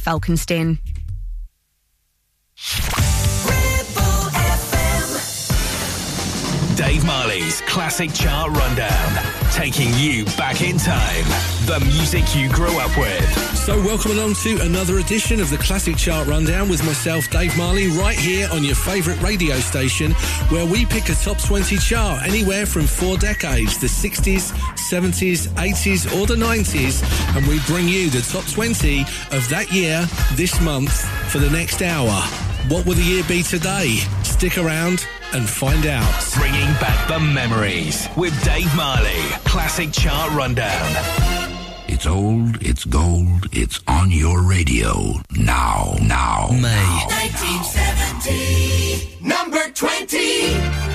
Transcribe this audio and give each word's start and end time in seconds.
Falkenstein. 0.00 0.78
Dave 6.76 7.04
Marley's 7.04 7.60
Classic 7.62 8.12
Chart 8.12 8.50
Rundown, 8.50 9.52
taking 9.52 9.94
you 9.94 10.24
back 10.36 10.60
in 10.60 10.76
time. 10.76 11.24
The 11.66 11.78
music 11.86 12.34
you 12.34 12.50
grew 12.50 12.76
up 12.80 12.96
with. 12.98 13.56
So, 13.56 13.76
welcome 13.76 14.10
along 14.10 14.34
to 14.42 14.60
another 14.62 14.98
edition 14.98 15.40
of 15.40 15.50
the 15.50 15.58
Classic 15.58 15.96
Chart 15.96 16.26
Rundown 16.26 16.68
with 16.68 16.84
myself, 16.84 17.30
Dave 17.30 17.56
Marley, 17.56 17.86
right 17.88 18.18
here 18.18 18.48
on 18.50 18.64
your 18.64 18.74
favourite 18.74 19.22
radio 19.22 19.54
station, 19.60 20.10
where 20.50 20.66
we 20.66 20.84
pick 20.84 21.08
a 21.10 21.14
top 21.14 21.38
20 21.38 21.76
chart 21.76 22.26
anywhere 22.26 22.66
from 22.66 22.86
four 22.86 23.16
decades 23.18 23.78
the 23.78 23.86
60s, 23.86 24.50
70s, 24.90 25.46
80s, 25.54 26.20
or 26.20 26.26
the 26.26 26.34
90s, 26.34 27.04
and 27.36 27.46
we 27.46 27.60
bring 27.66 27.86
you 27.86 28.10
the 28.10 28.22
top 28.22 28.44
20 28.50 29.02
of 29.30 29.48
that 29.48 29.70
year 29.70 30.04
this 30.32 30.60
month 30.60 31.04
for 31.30 31.38
the 31.38 31.50
next 31.50 31.82
hour. 31.82 32.20
What 32.68 32.84
will 32.84 32.94
the 32.94 33.02
year 33.02 33.22
be 33.28 33.44
today? 33.44 33.98
Stick 34.24 34.58
around 34.58 35.06
and 35.34 35.48
find 35.48 35.86
out. 35.86 36.24
Bringing 36.34 36.72
back 36.80 37.08
the 37.08 37.18
memories 37.18 38.08
with 38.16 38.32
Dave 38.44 38.74
Marley. 38.76 39.22
Classic 39.44 39.90
Chart 39.92 40.32
Rundown. 40.32 40.96
It's 41.88 42.06
old, 42.06 42.62
it's 42.62 42.84
gold, 42.84 43.48
it's 43.52 43.80
on 43.86 44.10
your 44.10 44.42
radio. 44.42 45.14
Now, 45.36 45.94
now. 46.02 46.48
May. 46.50 47.06
1970, 47.06 49.18
number 49.20 49.70
20. 49.70 50.93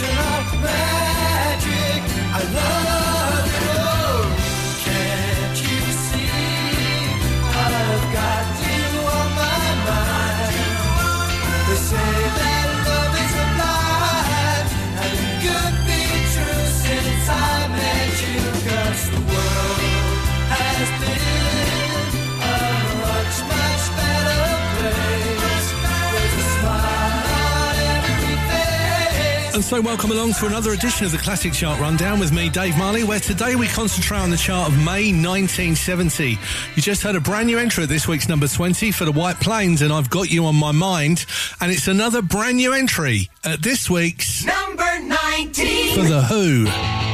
Of 0.00 0.62
magic. 0.62 2.02
I 2.32 2.52
love. 2.54 2.97
So 29.62 29.80
welcome 29.80 30.10
along 30.10 30.32
to 30.34 30.46
another 30.46 30.72
edition 30.72 31.04
of 31.04 31.10
the 31.10 31.18
Classic 31.18 31.52
Chart 31.52 31.80
Rundown 31.80 32.20
with 32.20 32.32
me, 32.32 32.48
Dave 32.48 32.76
Marley, 32.76 33.02
where 33.02 33.18
today 33.18 33.56
we 33.56 33.66
concentrate 33.66 34.18
on 34.18 34.30
the 34.30 34.36
chart 34.36 34.68
of 34.68 34.76
May 34.78 35.10
1970. 35.10 36.38
You 36.76 36.82
just 36.82 37.02
heard 37.02 37.16
a 37.16 37.20
brand 37.20 37.48
new 37.48 37.58
entry 37.58 37.84
at 37.84 37.88
this 37.88 38.06
week's 38.06 38.28
number 38.28 38.46
20 38.46 38.92
for 38.92 39.04
the 39.04 39.12
White 39.12 39.40
Plains, 39.40 39.82
and 39.82 39.92
I've 39.92 40.10
got 40.10 40.30
you 40.30 40.44
on 40.46 40.54
my 40.54 40.72
mind, 40.72 41.26
and 41.60 41.72
it's 41.72 41.88
another 41.88 42.22
brand 42.22 42.58
new 42.58 42.72
entry 42.72 43.30
at 43.44 43.62
this 43.62 43.90
week's 43.90 44.44
number 44.44 45.00
19 45.00 45.94
for 45.94 46.02
The 46.02 46.22
Who. 46.22 47.07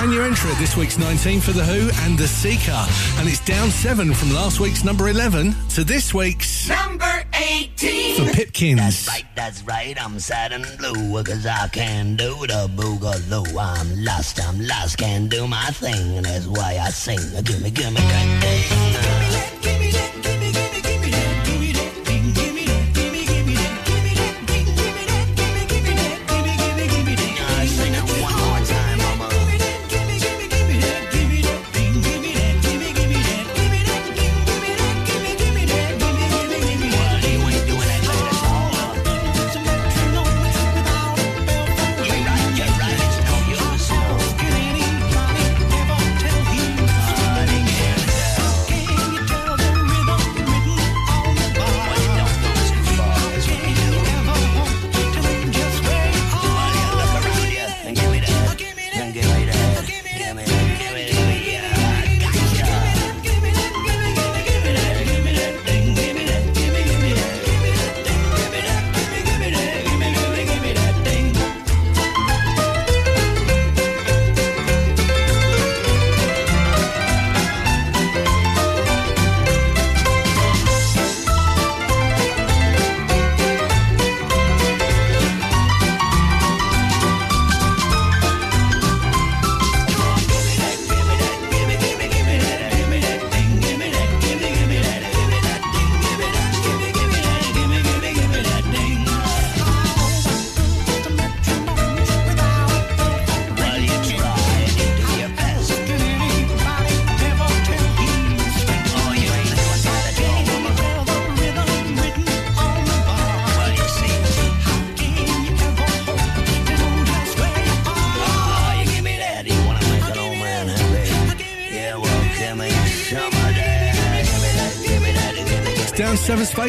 brand 0.00 0.12
new 0.12 0.22
entry 0.22 0.50
at 0.50 0.56
this 0.56 0.78
week's 0.78 0.96
19 0.96 1.42
for 1.42 1.52
The 1.52 1.62
Who 1.62 1.90
and 2.06 2.18
The 2.18 2.26
Seeker. 2.26 2.86
And 3.18 3.28
it's 3.28 3.44
down 3.44 3.68
seven 3.68 4.14
from 4.14 4.32
last 4.32 4.58
week's 4.58 4.82
number 4.82 5.08
11 5.08 5.54
to 5.74 5.84
this 5.84 6.14
week's 6.14 6.70
number 6.70 7.22
18 7.34 8.16
for 8.16 8.32
Pipkins. 8.32 8.78
That's 8.78 9.08
right, 9.08 9.24
that's 9.34 9.62
right. 9.64 10.02
I'm 10.02 10.18
sad 10.18 10.52
and 10.52 10.64
blue 10.78 11.22
because 11.22 11.44
I 11.44 11.68
can 11.68 12.16
do 12.16 12.34
the 12.46 12.70
boogaloo. 12.74 13.46
I'm 13.60 14.02
lost, 14.02 14.40
I'm 14.42 14.66
lost, 14.66 14.96
can't 14.96 15.28
do 15.28 15.46
my 15.46 15.66
thing. 15.66 16.16
And 16.16 16.24
that's 16.24 16.46
why 16.46 16.78
I 16.80 16.88
sing. 16.88 17.18
Gimme, 17.44 17.70
gimme 17.70 18.00
that 18.00 18.42
thing. 18.42 19.50
Gimme 19.52 19.59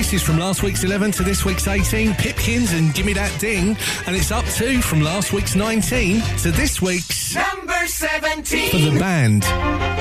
places 0.01 0.23
from 0.23 0.39
last 0.39 0.63
week's 0.63 0.83
11 0.83 1.11
to 1.11 1.21
this 1.21 1.45
week's 1.45 1.67
18. 1.67 2.15
Pipkins 2.15 2.73
and 2.73 2.91
Gimme 2.95 3.13
That 3.13 3.39
Ding. 3.39 3.77
And 4.07 4.15
it's 4.15 4.31
up 4.31 4.43
two 4.45 4.81
from 4.81 5.01
last 5.01 5.31
week's 5.31 5.55
19 5.55 6.21
to 6.39 6.49
this 6.49 6.81
week's... 6.81 7.35
Number 7.35 7.85
17. 7.85 8.71
For 8.71 8.77
the 8.77 8.99
band. 8.99 10.00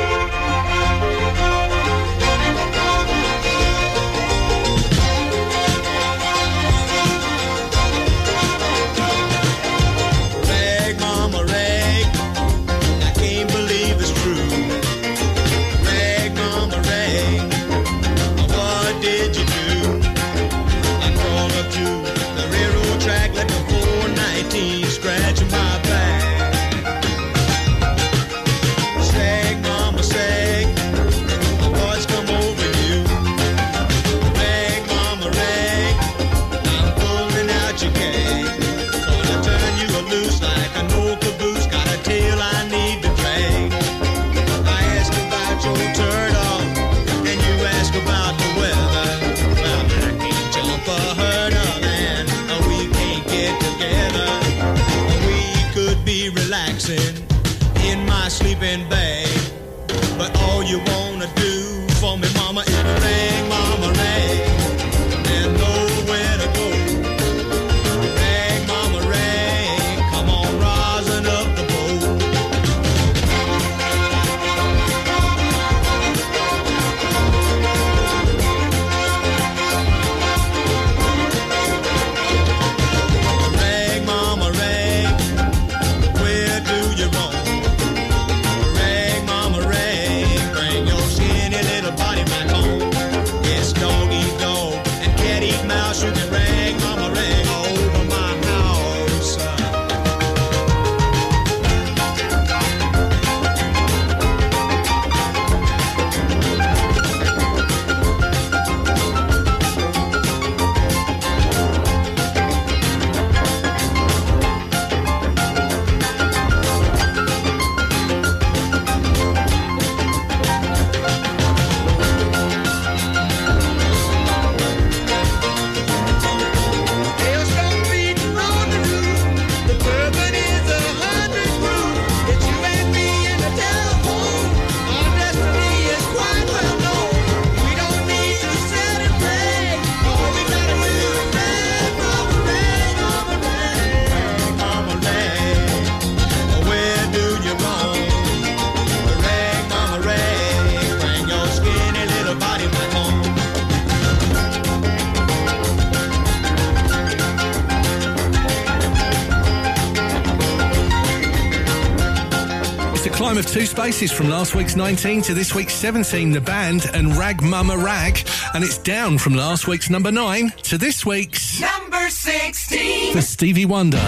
spaces 163.70 164.10
from 164.10 164.28
last 164.28 164.56
week's 164.56 164.74
19 164.74 165.22
to 165.22 165.32
this 165.32 165.54
week's 165.54 165.74
17, 165.74 166.32
The 166.32 166.40
Band 166.40 166.90
and 166.92 167.16
Rag 167.16 167.40
Mama 167.40 167.76
Rag. 167.76 168.18
And 168.52 168.64
it's 168.64 168.78
down 168.78 169.16
from 169.16 169.34
last 169.34 169.68
week's 169.68 169.88
number 169.88 170.10
9 170.10 170.50
to 170.64 170.76
this 170.76 171.06
week's 171.06 171.60
number 171.60 172.10
16 172.10 173.12
for 173.12 173.22
Stevie 173.22 173.66
Wonder. 173.66 173.98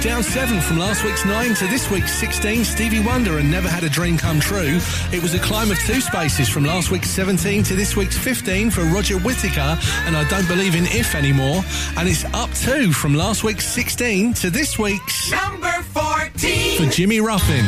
down 0.00 0.22
seven 0.22 0.60
from 0.60 0.78
last 0.78 1.04
week's 1.04 1.24
nine 1.24 1.54
to 1.54 1.66
this 1.66 1.90
week's 1.90 2.12
16. 2.12 2.64
Stevie 2.64 3.00
Wonder 3.00 3.38
and 3.38 3.50
Never 3.50 3.68
Had 3.68 3.84
a 3.84 3.88
Dream 3.88 4.16
Come 4.16 4.38
True. 4.38 4.78
It 5.12 5.20
was 5.20 5.34
a 5.34 5.38
climb 5.38 5.70
of 5.70 5.78
two 5.78 6.00
spaces 6.00 6.48
from 6.48 6.64
last 6.64 6.90
week's 6.90 7.10
17 7.10 7.64
to 7.64 7.74
this 7.74 7.96
week's 7.96 8.16
15 8.16 8.70
for 8.70 8.82
Roger 8.82 9.18
Whittaker 9.18 9.78
and 10.06 10.16
I 10.16 10.28
Don't 10.28 10.46
Believe 10.46 10.74
in 10.74 10.84
If 10.86 11.14
Anymore. 11.14 11.62
And 11.96 12.08
it's 12.08 12.24
up 12.26 12.52
two 12.52 12.92
from 12.92 13.14
last 13.14 13.44
week's 13.44 13.66
16 13.66 14.34
to 14.34 14.50
this 14.50 14.78
week's 14.78 15.30
number 15.30 15.72
14 15.82 16.78
for 16.78 16.92
Jimmy 16.92 17.20
Ruffin. 17.20 17.64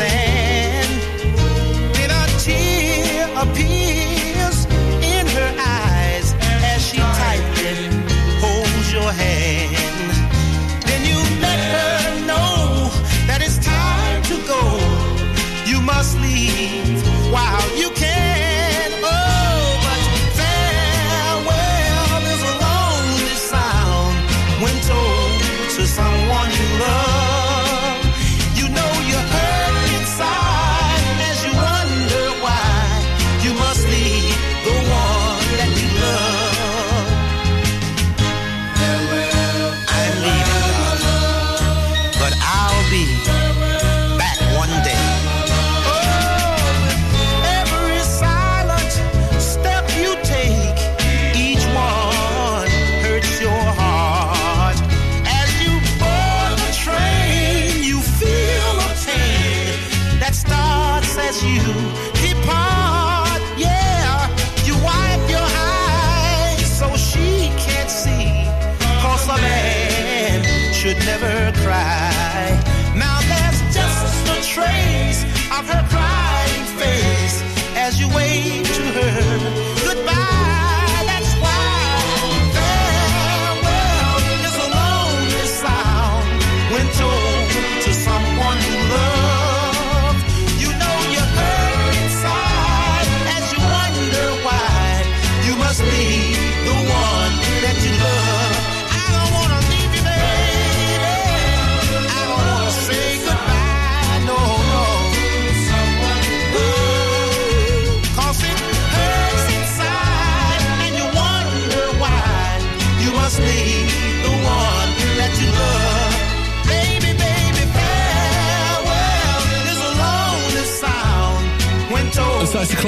thing. 0.00 0.39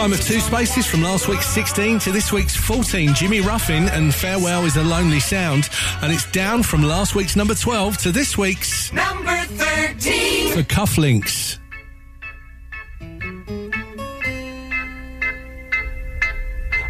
Climb 0.03 0.13
of 0.13 0.21
two 0.25 0.41
spaces 0.41 0.85
from 0.85 1.01
last 1.01 1.29
week's 1.29 1.47
16 1.47 2.01
to 2.01 2.11
this 2.11 2.33
week's 2.33 2.57
14. 2.57 3.15
Jimmy 3.15 3.41
Ruffin 3.41 3.89
and 3.89 4.13
Farewell 4.13 4.65
is 4.65 4.77
a 4.77 4.83
Lonely 4.83 5.21
Sound. 5.21 5.69
And 6.01 6.13
it's 6.13 6.29
down 6.33 6.65
from 6.65 6.83
last 6.83 7.15
week's 7.15 7.37
number 7.37 7.55
12 7.55 7.99
to 7.99 8.11
this 8.11 8.37
week's 8.37 8.93
Number 8.93 9.37
13. 9.45 10.55
for 10.55 10.63
Cufflinks. 10.65 11.61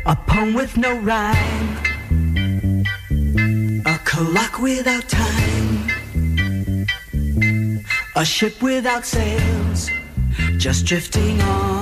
A 0.06 0.16
poem 0.26 0.54
with 0.54 0.74
no 0.78 0.98
rhyme. 1.00 1.76
A 3.84 3.98
clock 4.06 4.58
without 4.58 5.06
time. 5.10 6.86
A 8.16 8.24
ship 8.24 8.62
without 8.62 9.04
sails. 9.04 9.90
Just 10.56 10.86
drifting 10.86 11.38
on 11.42 11.81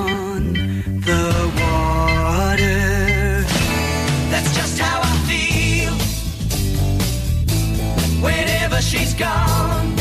Whenever 8.80 8.98
she's 8.98 9.14
gone. 9.14 9.94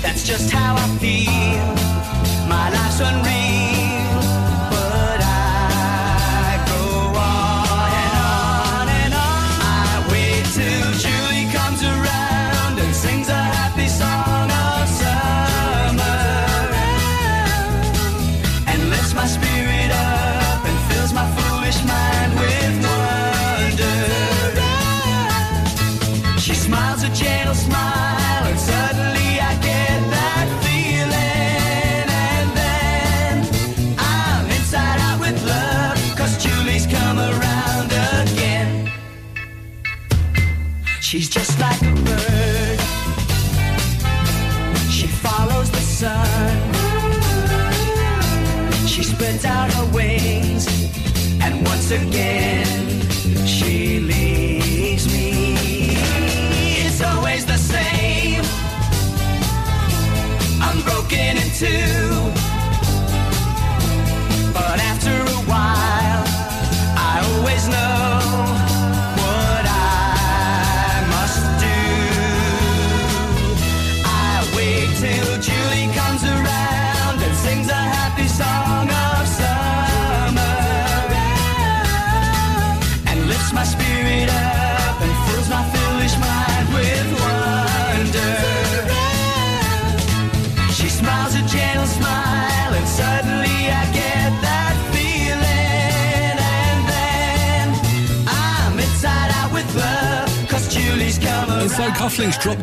That's 0.00 0.26
just 0.26 0.50
how 0.50 0.76
I 0.76 0.86
feel. 0.98 2.48
My 2.48 2.70
life's 2.70 3.00
unreal. 3.00 3.43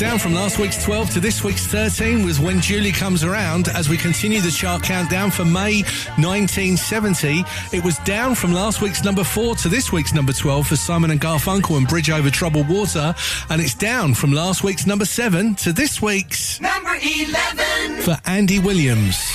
Down 0.01 0.17
from 0.17 0.33
last 0.33 0.57
week's 0.57 0.83
12 0.83 1.11
to 1.11 1.19
this 1.19 1.43
week's 1.43 1.67
13 1.67 2.25
was 2.25 2.39
When 2.39 2.59
Julie 2.59 2.91
Comes 2.91 3.23
Around 3.23 3.67
as 3.67 3.87
we 3.87 3.97
continue 3.97 4.41
the 4.41 4.49
chart 4.49 4.81
countdown 4.81 5.29
for 5.29 5.45
May 5.45 5.83
1970. 6.17 7.43
It 7.71 7.83
was 7.83 7.99
down 7.99 8.33
from 8.33 8.51
last 8.51 8.81
week's 8.81 9.03
number 9.03 9.23
4 9.23 9.53
to 9.57 9.69
this 9.69 9.91
week's 9.91 10.11
number 10.11 10.33
12 10.33 10.65
for 10.65 10.75
Simon 10.75 11.11
and 11.11 11.21
Garfunkel 11.21 11.77
and 11.77 11.87
Bridge 11.87 12.09
Over 12.09 12.31
Troubled 12.31 12.67
Water. 12.67 13.13
And 13.51 13.61
it's 13.61 13.75
down 13.75 14.15
from 14.15 14.31
last 14.31 14.63
week's 14.63 14.87
number 14.87 15.05
7 15.05 15.53
to 15.55 15.71
this 15.71 16.01
week's 16.01 16.59
Number 16.59 16.95
11. 16.95 18.01
for 18.01 18.17
Andy 18.25 18.57
Williams. 18.57 19.30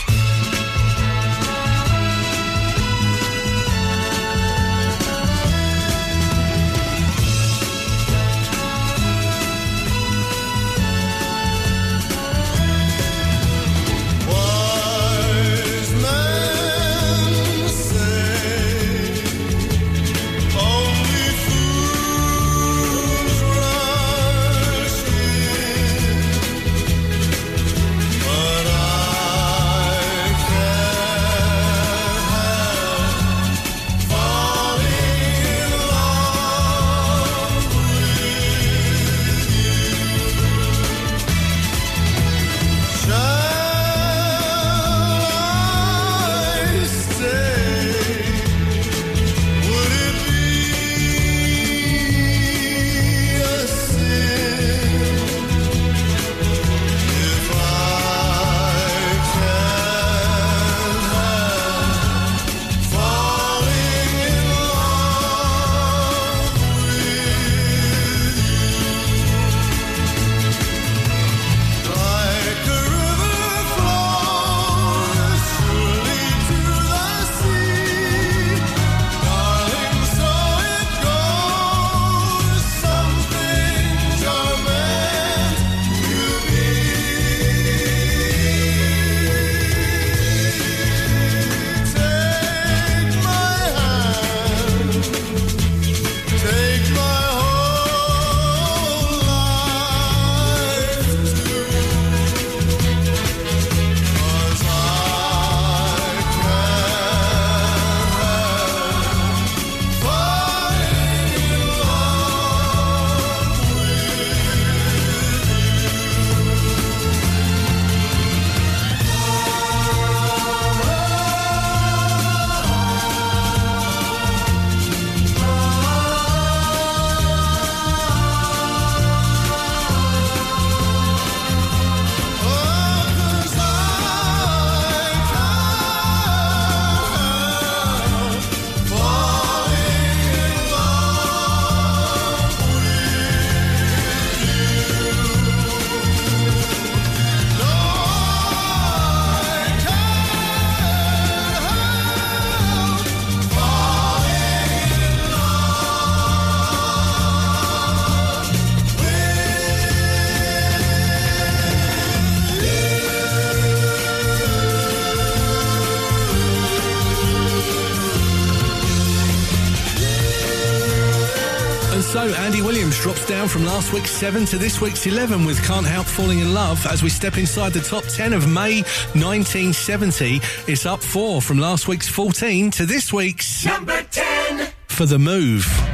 Down 173.26 173.48
from 173.48 173.64
last 173.64 173.92
week's 173.92 174.12
7 174.12 174.44
to 174.46 174.56
this 174.56 174.80
week's 174.80 175.04
11 175.04 175.44
with 175.44 175.60
Can't 175.66 175.84
Help 175.84 176.06
Falling 176.06 176.38
in 176.38 176.54
Love 176.54 176.86
as 176.86 177.02
we 177.02 177.08
step 177.08 177.38
inside 177.38 177.72
the 177.72 177.80
top 177.80 178.04
10 178.04 178.32
of 178.32 178.46
May 178.46 178.82
1970. 179.14 180.40
It's 180.68 180.86
up 180.86 181.02
4 181.02 181.42
from 181.42 181.58
last 181.58 181.88
week's 181.88 182.06
14 182.08 182.70
to 182.72 182.86
this 182.86 183.12
week's 183.12 183.66
number 183.66 184.00
10 184.02 184.68
for 184.86 185.06
The 185.06 185.18
Move. 185.18 185.85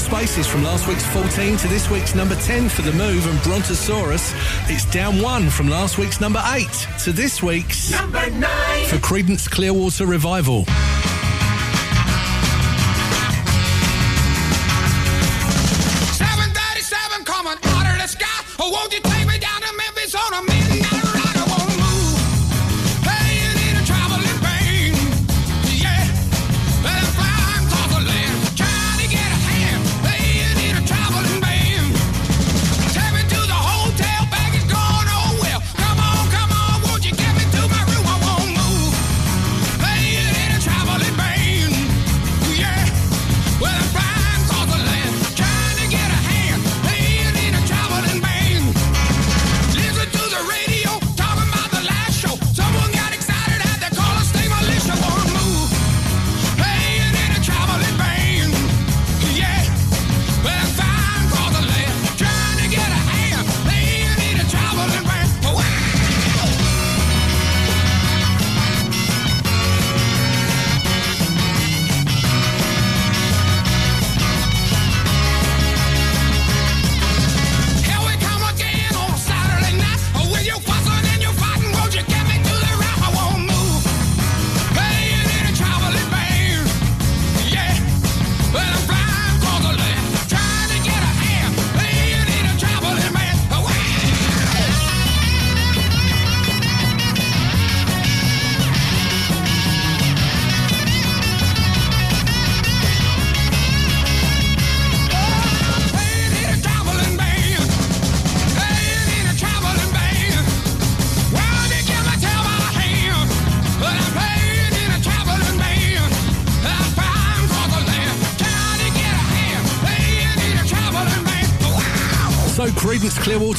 Spaces 0.00 0.46
from 0.46 0.64
last 0.64 0.88
week's 0.88 1.06
14 1.06 1.56
to 1.58 1.68
this 1.68 1.90
week's 1.90 2.14
number 2.14 2.34
10 2.34 2.68
for 2.68 2.82
the 2.82 2.92
move 2.92 3.26
and 3.26 3.38
Brontosaurus. 3.42 4.32
It's 4.68 4.84
down 4.86 5.20
one 5.20 5.50
from 5.50 5.68
last 5.68 5.98
week's 5.98 6.20
number 6.20 6.42
8 6.46 6.66
to 7.04 7.12
this 7.12 7.42
week's 7.42 7.90
number 7.90 8.28
9 8.30 8.40
for 8.86 8.96
Creedence 8.96 9.48
Clearwater 9.48 10.06
Revival. 10.06 10.64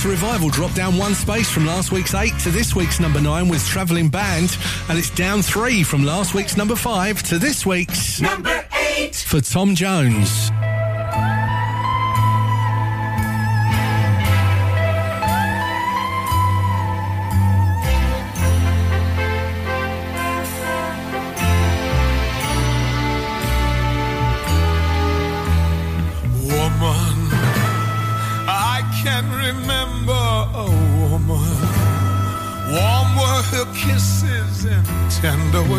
Revival 0.06 0.50
dropped 0.50 0.76
down 0.76 0.98
one 0.98 1.14
space 1.14 1.50
from 1.50 1.66
last 1.66 1.92
week's 1.92 2.14
8 2.14 2.34
to 2.40 2.50
this 2.50 2.76
week's 2.76 3.00
number 3.00 3.22
9 3.22 3.48
with 3.48 3.66
Travelling 3.68 4.10
Band, 4.10 4.58
and 4.90 4.98
it's 4.98 5.10
down 5.12 5.42
3 5.42 5.84
from 5.84 6.04
last 6.04 6.34
week's 6.34 6.58
number 6.58 6.76
5 6.76 7.22
to 7.24 7.38
this 7.38 7.66
week's 7.66 8.20
Number 8.20 8.66
eight. 8.98 9.16
for 9.16 9.42
Tom 9.42 9.76
Jones. 9.76 10.52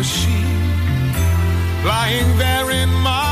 Was 0.03 0.11
she, 0.11 0.43
lying 1.85 2.37
there 2.37 2.69
in 2.71 2.89
my 2.89 3.22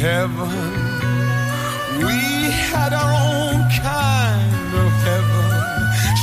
Heaven, 0.00 0.48
we 1.98 2.48
had 2.72 2.94
our 2.94 3.12
own 3.12 3.68
kind 3.84 4.72
of 4.80 4.90
heaven, 5.04 5.52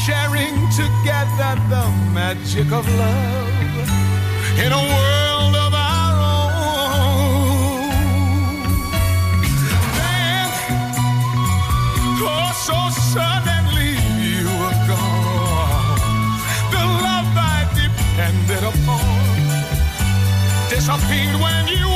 sharing 0.03 0.55
together 0.73 1.53
the 1.69 1.85
magic 2.11 2.71
of 2.71 2.89
love 2.97 3.87
in 4.57 4.71
a 4.71 4.81
world 4.81 5.55
of 5.65 5.73
our 5.75 6.15
own. 6.25 7.91
Then, 9.99 10.49
oh, 12.25 12.49
so 12.65 12.77
suddenly 13.13 13.93
you 14.25 14.49
were 14.57 14.79
gone. 14.89 16.41
The 16.73 16.83
love 17.05 17.29
I 17.37 17.69
depended 17.77 18.63
upon 18.73 19.37
disappeared 20.69 21.39
when 21.39 21.67
you 21.67 21.86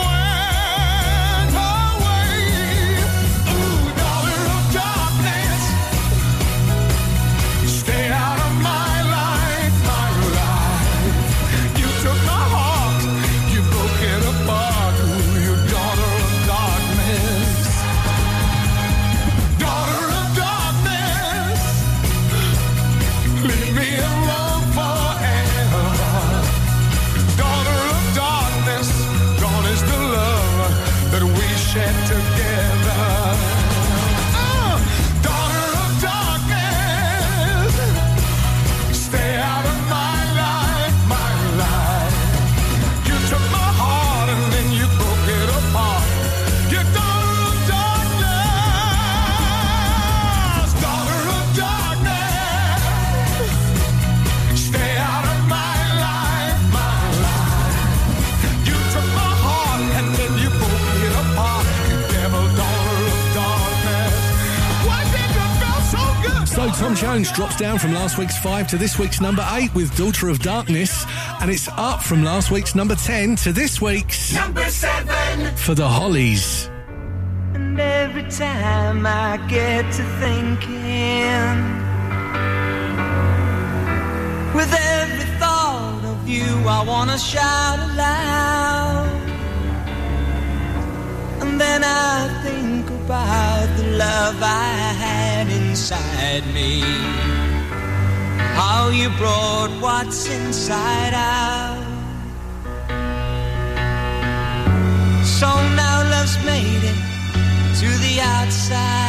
Jones 67.02 67.32
drops 67.32 67.56
down 67.56 67.80
from 67.80 67.94
last 67.96 68.20
week's 68.20 68.38
5 68.38 68.68
to 68.68 68.78
this 68.78 69.00
week's 69.00 69.20
number 69.20 69.44
8 69.54 69.74
with 69.74 69.98
Daughter 69.98 70.30
of 70.30 70.38
Darkness, 70.38 71.04
and 71.42 71.50
it's 71.50 71.68
up 71.70 72.04
from 72.04 72.24
last 72.24 72.52
week's 72.52 72.76
number 72.76 72.94
10 72.94 73.38
to 73.38 73.52
this 73.52 73.82
week's 73.82 74.36
Number 74.36 74.64
seven. 74.70 75.56
for 75.56 75.74
the 75.74 75.88
Hollies. 75.88 76.70
And 77.56 77.80
every 77.80 78.30
time 78.30 79.08
I 79.08 79.38
get 79.50 79.92
to 79.94 80.04
thinking, 80.22 80.78
with 84.54 84.72
every 84.72 85.26
thought 85.40 86.04
of 86.06 86.30
you, 86.30 86.46
I 86.68 86.84
wanna 86.86 87.18
shout 87.18 87.80
aloud. 87.80 89.10
And 91.42 91.60
then 91.60 91.84
I 91.84 92.30
think 92.44 92.88
about 92.92 93.76
the 93.78 93.88
love 93.98 94.36
I 94.44 94.94
had 95.00 95.01
inside 95.82 96.46
me. 96.54 96.82
How 98.54 98.90
you 98.90 99.10
brought 99.18 99.72
what's 99.82 100.30
inside 100.30 101.14
out. 101.16 101.82
So 105.26 105.48
now 105.82 106.04
love's 106.12 106.38
made 106.46 106.84
it 106.84 107.00
to 107.80 107.88
the 108.06 108.20
outside. 108.22 109.01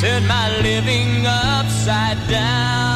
Turned 0.00 0.28
my 0.28 0.60
living 0.60 1.26
upside 1.26 2.18
down. 2.28 2.87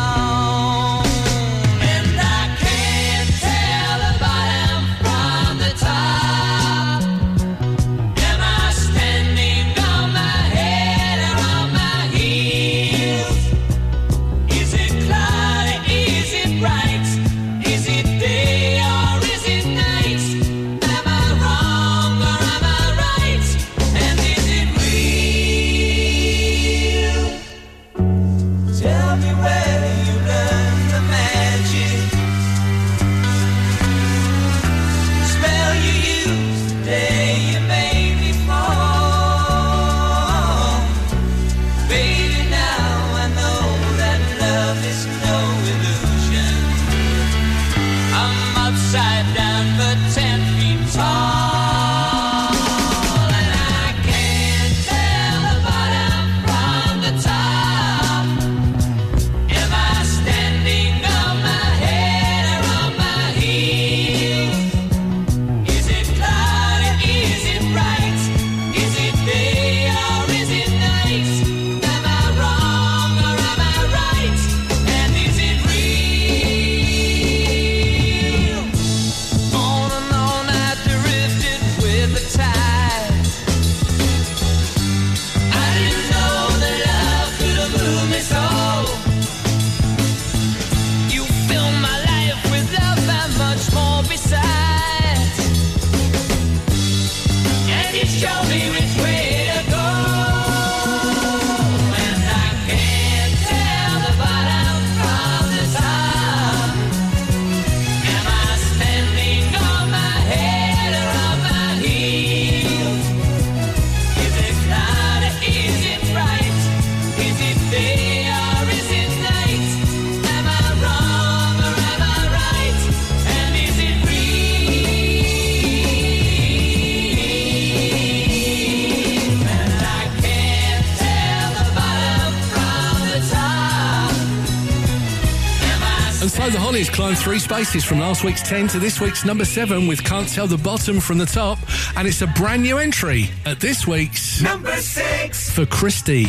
from 137.53 138.01
last 138.01 138.25
week's 138.25 138.41
10 138.49 138.69
to 138.69 138.79
this 138.79 138.99
week's 138.99 139.27
number 139.27 139.45
7 139.45 139.87
with 139.87 140.03
Can't 140.03 140.27
Tell 140.27 140.47
the 140.47 140.57
Bottom 140.57 141.01
from 141.01 141.19
the 141.19 141.27
Top. 141.27 141.59
And 141.97 142.09
it's 142.09 142.23
a 142.23 142.27
brand 142.29 142.63
new 142.63 142.79
entry 142.79 143.29
at 143.45 143.61
this 143.61 143.87
week's 143.87 144.41
number 144.41 144.75
6 144.75 145.51
for 145.51 145.67
Christie. 145.67 146.25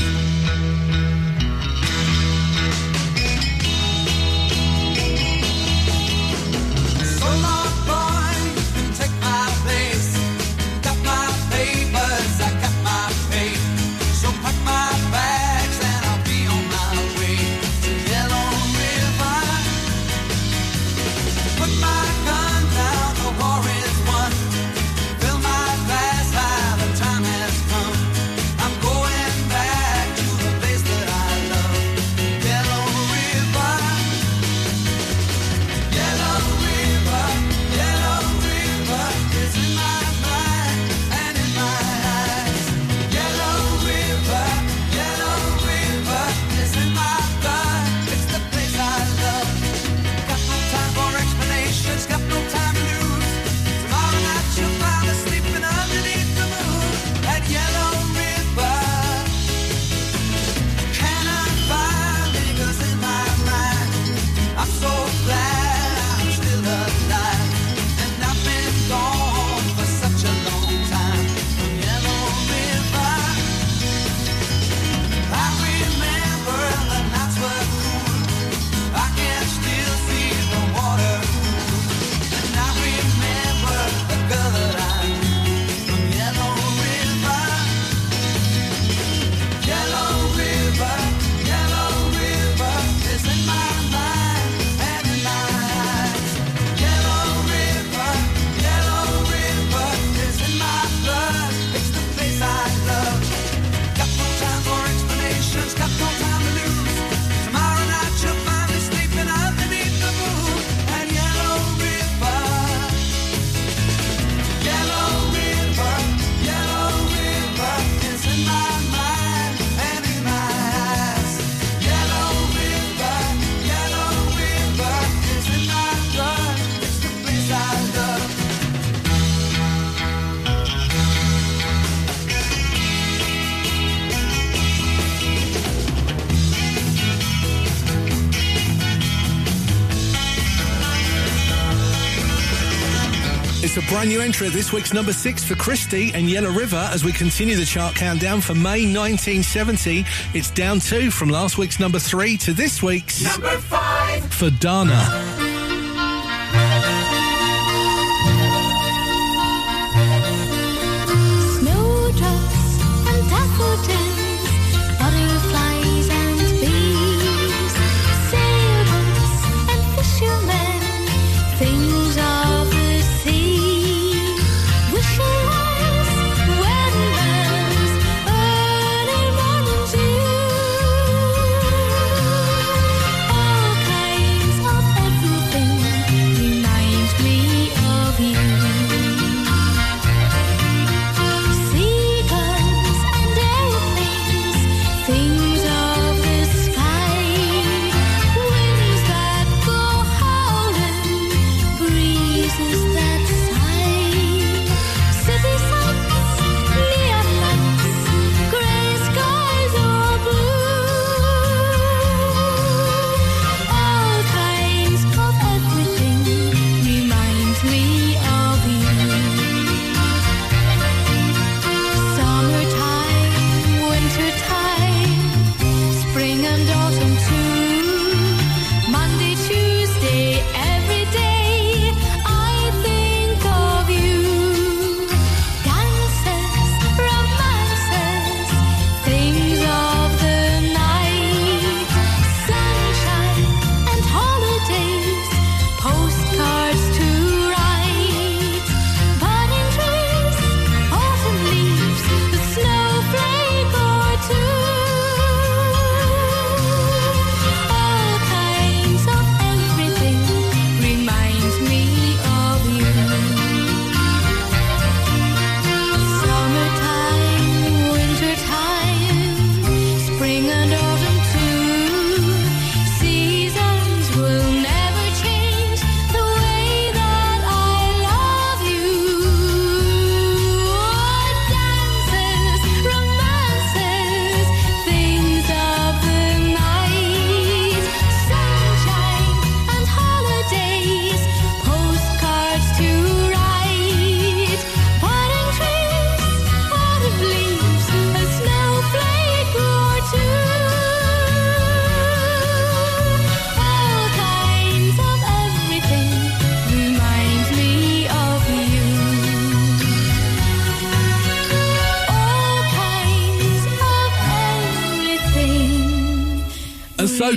Brand 144.03 144.17
new 144.17 144.21
entry 144.21 144.49
this 144.49 144.73
week's 144.73 144.91
number 144.91 145.13
six 145.13 145.45
for 145.45 145.55
Christie 145.55 146.11
and 146.13 146.29
Yellow 146.29 146.51
River 146.51 146.89
as 146.91 147.05
we 147.05 147.13
continue 147.13 147.55
the 147.55 147.63
chart 147.63 147.95
countdown 147.95 148.41
for 148.41 148.53
May 148.53 148.83
1970. 148.83 150.03
It's 150.33 150.51
down 150.51 150.81
two 150.81 151.09
from 151.09 151.29
last 151.29 151.57
week's 151.57 151.79
number 151.79 151.99
three 151.99 152.35
to 152.39 152.51
this 152.51 152.83
week's 152.83 153.23
number 153.23 153.57
five 153.59 154.25
for 154.33 154.49
Dana. 154.49 155.32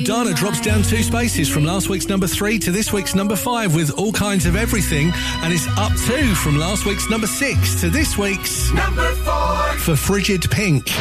Dana 0.07 0.32
drops 0.34 0.61
down 0.61 0.84
two 0.84 1.02
spaces 1.02 1.48
from 1.48 1.64
last 1.64 1.88
week's 1.88 2.07
number 2.09 2.28
three 2.28 2.61
to 2.61 2.70
this 2.70 2.92
week's 2.92 3.16
number 3.16 3.34
five 3.34 3.74
with 3.74 3.90
all 3.98 4.12
kinds 4.12 4.46
of 4.46 4.54
everything, 4.54 5.11
and 5.42 5.52
it's 5.52 5.66
up 5.76 5.90
two 6.07 6.32
from 6.36 6.57
last 6.59 6.86
week's 6.86 7.11
number 7.11 7.26
six 7.26 7.80
to 7.80 7.90
this 7.90 8.16
week's 8.16 8.72
Number 8.72 9.11
four. 9.16 9.78
for 9.78 9.96
Frigid 9.96 10.48
Pink. 10.48 10.92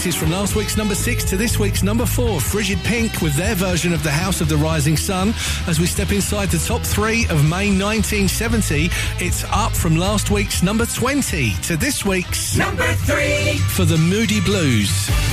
Climb 0.00 0.08
of 0.08 0.12
two 0.12 0.12
spaces 0.12 0.14
from 0.16 0.30
last 0.30 0.56
week's 0.56 0.76
number 0.76 0.94
six 0.94 1.24
to 1.24 1.36
this 1.36 1.58
week's 1.58 1.82
number 1.82 2.06
four. 2.06 2.40
Frigid 2.40 2.78
Pink 2.84 3.20
with 3.20 3.34
their 3.34 3.54
version 3.54 3.92
of 3.92 4.02
the 4.02 4.10
House 4.10 4.40
of 4.40 4.48
the 4.48 4.56
Rising 4.56 4.96
Sun. 4.96 5.34
As 5.66 5.78
we 5.78 5.86
step 5.86 6.12
inside 6.12 6.48
the 6.50 6.58
top 6.58 6.82
three 6.82 7.24
of 7.24 7.42
May 7.44 7.68
1970, 7.70 8.90
it's 9.24 9.44
up 9.52 9.72
from 9.72 9.96
last 9.96 10.30
week's 10.30 10.62
number 10.62 10.86
20 10.86 11.52
to 11.62 11.76
this 11.76 12.04
week's 12.04 12.56
Number 12.56 12.92
three. 13.04 13.58
for 13.76 13.84
the 13.84 13.98
Moody 13.98 14.40
Blues. 14.40 15.29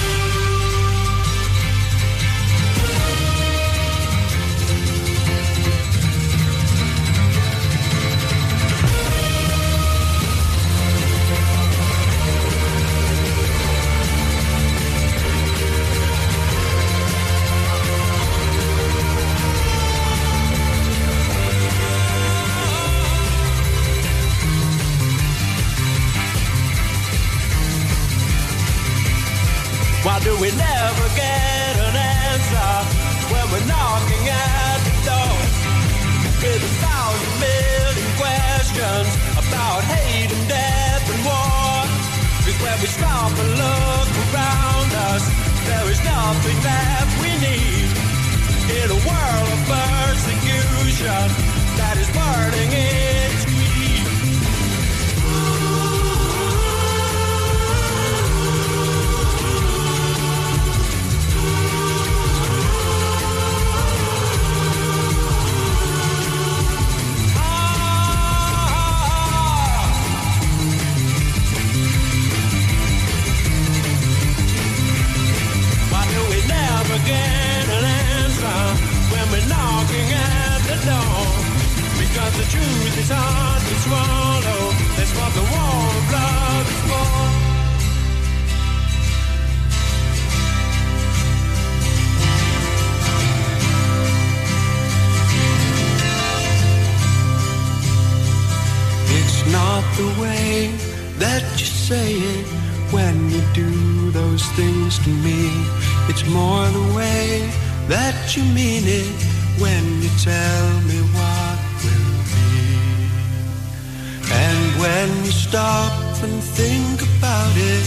about 117.48 117.58
it, 117.58 117.86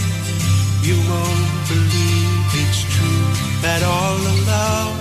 you 0.83 0.95
won't 1.09 1.67
believe 1.67 2.51
it's 2.61 2.81
true 2.93 3.25
that 3.61 3.83
all 3.83 4.17
the 4.17 4.35
love 4.47 4.95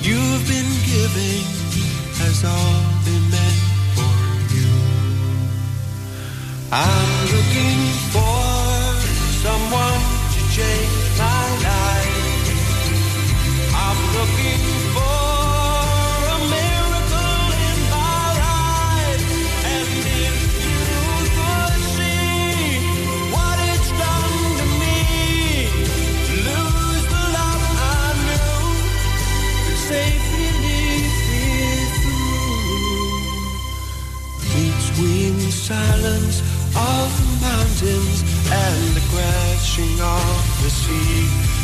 you've 0.00 0.44
been 0.48 0.70
giving 0.92 1.44
has 2.20 2.44
all 2.44 2.82
been 3.04 3.30
meant 3.30 3.60
for 3.94 4.14
you. 4.54 4.70
I'm 6.72 7.26
looking. 7.32 7.73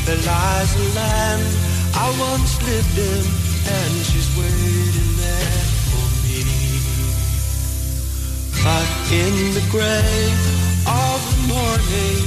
There 0.07 0.16
lies 0.16 0.74
a 0.74 0.86
land 0.98 1.44
I 1.94 2.09
once 2.18 2.53
lived 2.62 2.98
in, 2.98 3.24
and 3.76 3.92
she's 4.09 4.30
waiting 4.38 5.12
there 5.22 5.64
for 5.90 6.07
me. 6.24 6.40
But 8.64 8.88
in 9.12 9.34
the 9.55 9.64
gray 9.70 10.22
of 10.86 11.18
the 11.30 11.40
morning, 11.55 12.20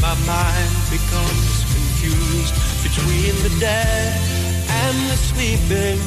my 0.00 0.16
mind 0.26 0.74
becomes 0.90 1.56
confused 1.74 2.54
between 2.82 3.34
the 3.44 3.52
dead 3.60 4.12
and 4.68 4.96
the 5.10 5.16
sleeping 5.30 6.00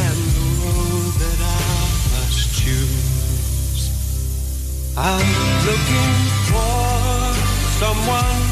and 0.00 0.16
the 0.36 0.46
road 0.62 1.12
that 1.22 1.38
I 1.38 1.72
must 2.14 2.42
choose. 2.60 3.82
I'm 4.96 5.30
looking 5.66 6.14
for 6.50 6.82
someone 7.80 8.51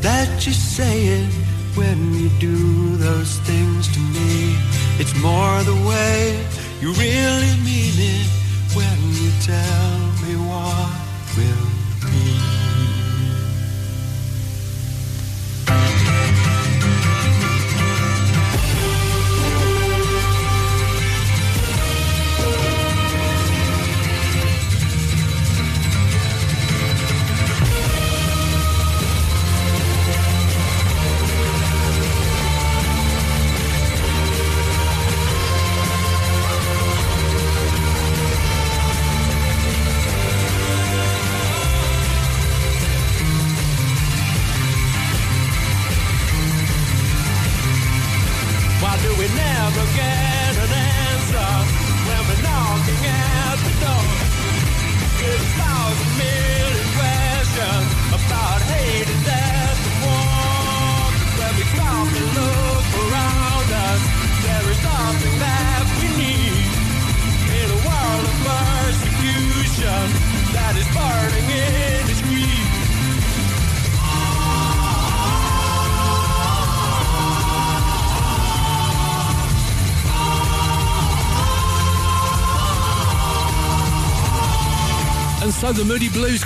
that 0.00 0.46
you 0.46 0.52
say 0.52 1.06
it 1.06 1.32
when 1.74 2.12
you 2.14 2.28
do 2.38 2.96
those 2.96 3.38
things 3.40 3.88
to 3.94 4.00
me. 4.00 4.56
It's 5.00 5.14
more 5.20 5.62
the 5.62 5.78
way 5.88 6.46
you 6.80 6.92
really 6.92 7.54
mean 7.64 7.96
it 7.96 8.28
when 8.74 8.98
you 9.20 9.30
tell. 9.42 9.95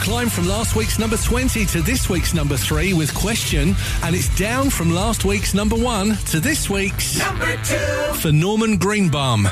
climb 0.00 0.30
from 0.30 0.46
last 0.46 0.76
week's 0.76 0.98
number 0.98 1.16
20 1.16 1.66
to 1.66 1.82
this 1.82 2.08
week's 2.08 2.32
number 2.32 2.56
3 2.56 2.94
with 2.94 3.14
Question, 3.14 3.74
and 4.02 4.16
it's 4.16 4.34
down 4.36 4.70
from 4.70 4.90
last 4.90 5.24
week's 5.24 5.52
number 5.52 5.76
1 5.76 6.16
to 6.30 6.40
this 6.40 6.70
week's 6.70 7.18
number 7.18 7.56
2 7.64 7.76
for 8.14 8.32
Norman 8.32 8.78
Greenbaum. 8.78 9.46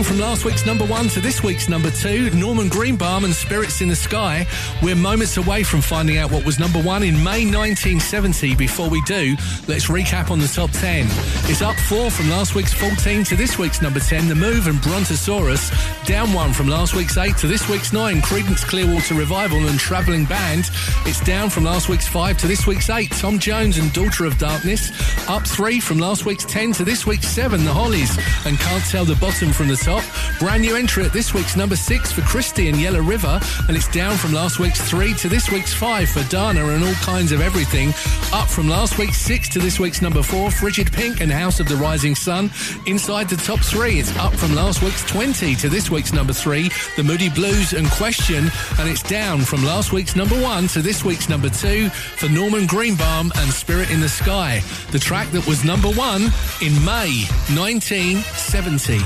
Down 0.00 0.06
from 0.06 0.18
last 0.18 0.46
week's 0.46 0.64
number 0.64 0.86
one 0.86 1.08
to 1.08 1.20
this 1.20 1.42
week's 1.42 1.68
number 1.68 1.90
two. 1.90 2.30
Norman 2.30 2.70
Greenbaum 2.70 3.24
and 3.24 3.34
Spirits 3.34 3.82
in 3.82 3.88
the 3.88 3.94
Sky. 3.94 4.46
We're 4.82 4.96
moments 4.96 5.36
away 5.36 5.62
from 5.62 5.82
finding 5.82 6.16
out 6.16 6.30
what 6.30 6.42
was 6.46 6.58
number 6.58 6.80
one 6.80 7.02
in 7.02 7.16
May 7.16 7.44
1970. 7.44 8.54
Before 8.54 8.88
we 8.88 9.02
do, 9.02 9.36
let's 9.68 9.88
recap 9.88 10.30
on 10.30 10.38
the 10.38 10.48
top 10.48 10.70
10. 10.70 11.04
It's 11.50 11.60
up 11.60 11.76
four 11.76 12.10
from 12.10 12.30
last 12.30 12.54
week's 12.54 12.72
14 12.72 13.24
to 13.24 13.36
this 13.36 13.58
week's 13.58 13.82
number 13.82 14.00
10. 14.00 14.28
The 14.28 14.34
Move 14.34 14.68
and 14.68 14.80
Brontosaurus. 14.80 15.70
Down 16.06 16.32
one 16.32 16.54
from 16.54 16.68
last 16.68 16.94
week's 16.94 17.18
eight 17.18 17.36
to 17.36 17.46
this 17.46 17.68
week's 17.68 17.92
nine. 17.92 18.22
Creedence 18.22 18.64
Clearwater 18.64 19.14
Revival 19.14 19.58
and 19.68 19.78
Travelling 19.78 20.24
Band. 20.24 20.70
It's 21.04 21.20
down 21.20 21.50
from 21.50 21.64
last 21.64 21.90
week's 21.90 22.08
five 22.08 22.38
to 22.38 22.46
this 22.46 22.66
week's 22.66 22.88
eight. 22.88 23.10
Tom 23.10 23.38
Jones 23.38 23.76
and 23.76 23.92
Daughter 23.92 24.24
of 24.24 24.38
Darkness. 24.38 24.90
Up 25.30 25.46
three 25.46 25.78
from 25.78 25.98
last 25.98 26.26
week's 26.26 26.44
10 26.44 26.72
to 26.72 26.84
this 26.84 27.06
week's 27.06 27.28
seven. 27.28 27.64
The 27.64 27.72
Hollies 27.72 28.18
and 28.44 28.58
Can't 28.58 28.84
Tell 28.86 29.04
the 29.04 29.14
Bottom 29.14 29.52
from 29.52 29.68
the 29.68 29.76
top. 29.76 30.02
Brand 30.40 30.62
new 30.62 30.74
entry 30.74 31.04
at 31.04 31.12
this 31.12 31.32
week's 31.32 31.54
number 31.54 31.76
six 31.76 32.10
for 32.10 32.22
Christie 32.22 32.68
and 32.68 32.76
Yellow 32.76 33.00
River. 33.00 33.38
And 33.68 33.76
it's 33.76 33.86
down 33.86 34.16
from 34.16 34.32
last 34.32 34.58
week's 34.58 34.80
three 34.90 35.14
to 35.14 35.28
this 35.28 35.48
week's 35.48 35.72
five 35.72 36.08
for 36.08 36.24
Dana 36.24 36.66
and 36.66 36.82
All 36.82 36.94
Kinds 36.94 37.30
of 37.30 37.40
Everything. 37.40 37.90
Up 38.32 38.48
from 38.48 38.68
last 38.68 38.98
week's 38.98 39.18
six 39.18 39.48
to 39.50 39.60
this 39.60 39.78
week's 39.78 40.02
number 40.02 40.20
four. 40.20 40.50
Frigid 40.50 40.92
Pink 40.92 41.20
and 41.20 41.30
House 41.30 41.60
of 41.60 41.68
the 41.68 41.76
Rising 41.76 42.16
Sun. 42.16 42.50
Inside 42.86 43.28
the 43.28 43.36
top 43.36 43.60
three, 43.60 44.00
it's 44.00 44.16
up 44.16 44.34
from 44.34 44.56
last 44.56 44.82
week's 44.82 45.04
20 45.04 45.54
to 45.54 45.68
this 45.68 45.92
week's 45.92 46.12
number 46.12 46.32
three. 46.32 46.72
The 46.96 47.04
Moody 47.04 47.28
Blues 47.28 47.72
and 47.72 47.88
Question. 47.92 48.50
And 48.80 48.88
it's 48.88 49.04
down 49.04 49.42
from 49.42 49.62
last 49.62 49.92
week's 49.92 50.16
number 50.16 50.42
one 50.42 50.66
to 50.68 50.82
this 50.82 51.04
week's 51.04 51.28
number 51.28 51.50
two 51.50 51.88
for 51.88 52.28
Norman 52.28 52.66
Greenbaum 52.66 53.30
and 53.36 53.52
Spirit 53.52 53.92
in 53.92 54.00
the 54.00 54.08
Sky. 54.08 54.60
The 54.90 54.98
track 54.98 55.19
that 55.28 55.46
was 55.46 55.64
number 55.64 55.88
one 55.88 56.22
in 56.62 56.72
May 56.84 57.24
1970. 57.54 58.98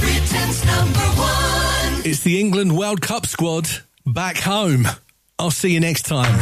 Britain's 0.00 0.64
number 0.64 1.00
one. 1.18 2.02
It's 2.04 2.22
the 2.22 2.40
England 2.40 2.76
World 2.76 3.00
Cup 3.00 3.26
squad 3.26 3.68
back 4.06 4.38
home. 4.38 4.86
I'll 5.38 5.50
see 5.50 5.72
you 5.72 5.80
next 5.80 6.06
time. 6.06 6.38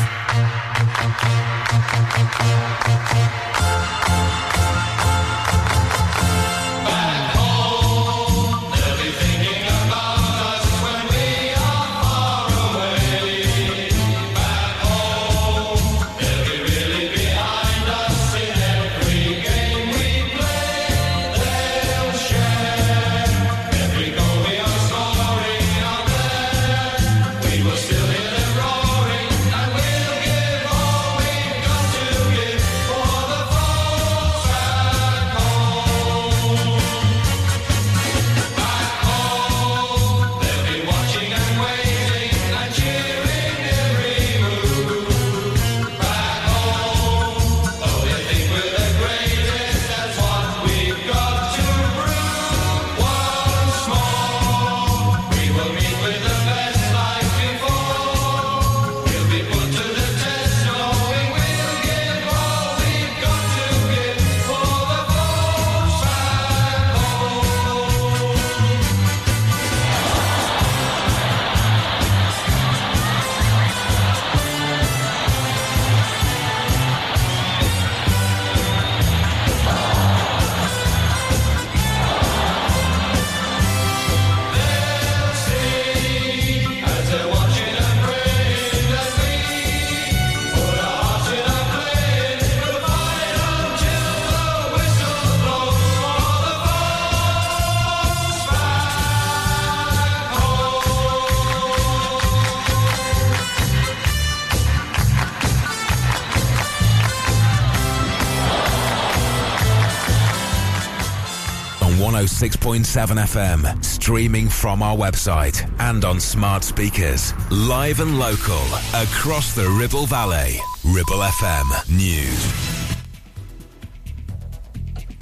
106.7 112.27 112.83
FM, 113.23 113.85
streaming 113.85 114.49
from 114.49 114.83
our 114.83 114.97
website 114.97 115.71
and 115.79 116.05
on 116.05 116.19
smart 116.19 116.65
speakers. 116.65 117.33
Live 117.53 118.01
and 118.01 118.19
local 118.19 118.65
across 118.95 119.55
the 119.55 119.69
Ribble 119.79 120.07
Valley. 120.07 120.59
Ribble 120.85 121.23
FM 121.23 121.97
News. 121.97 122.77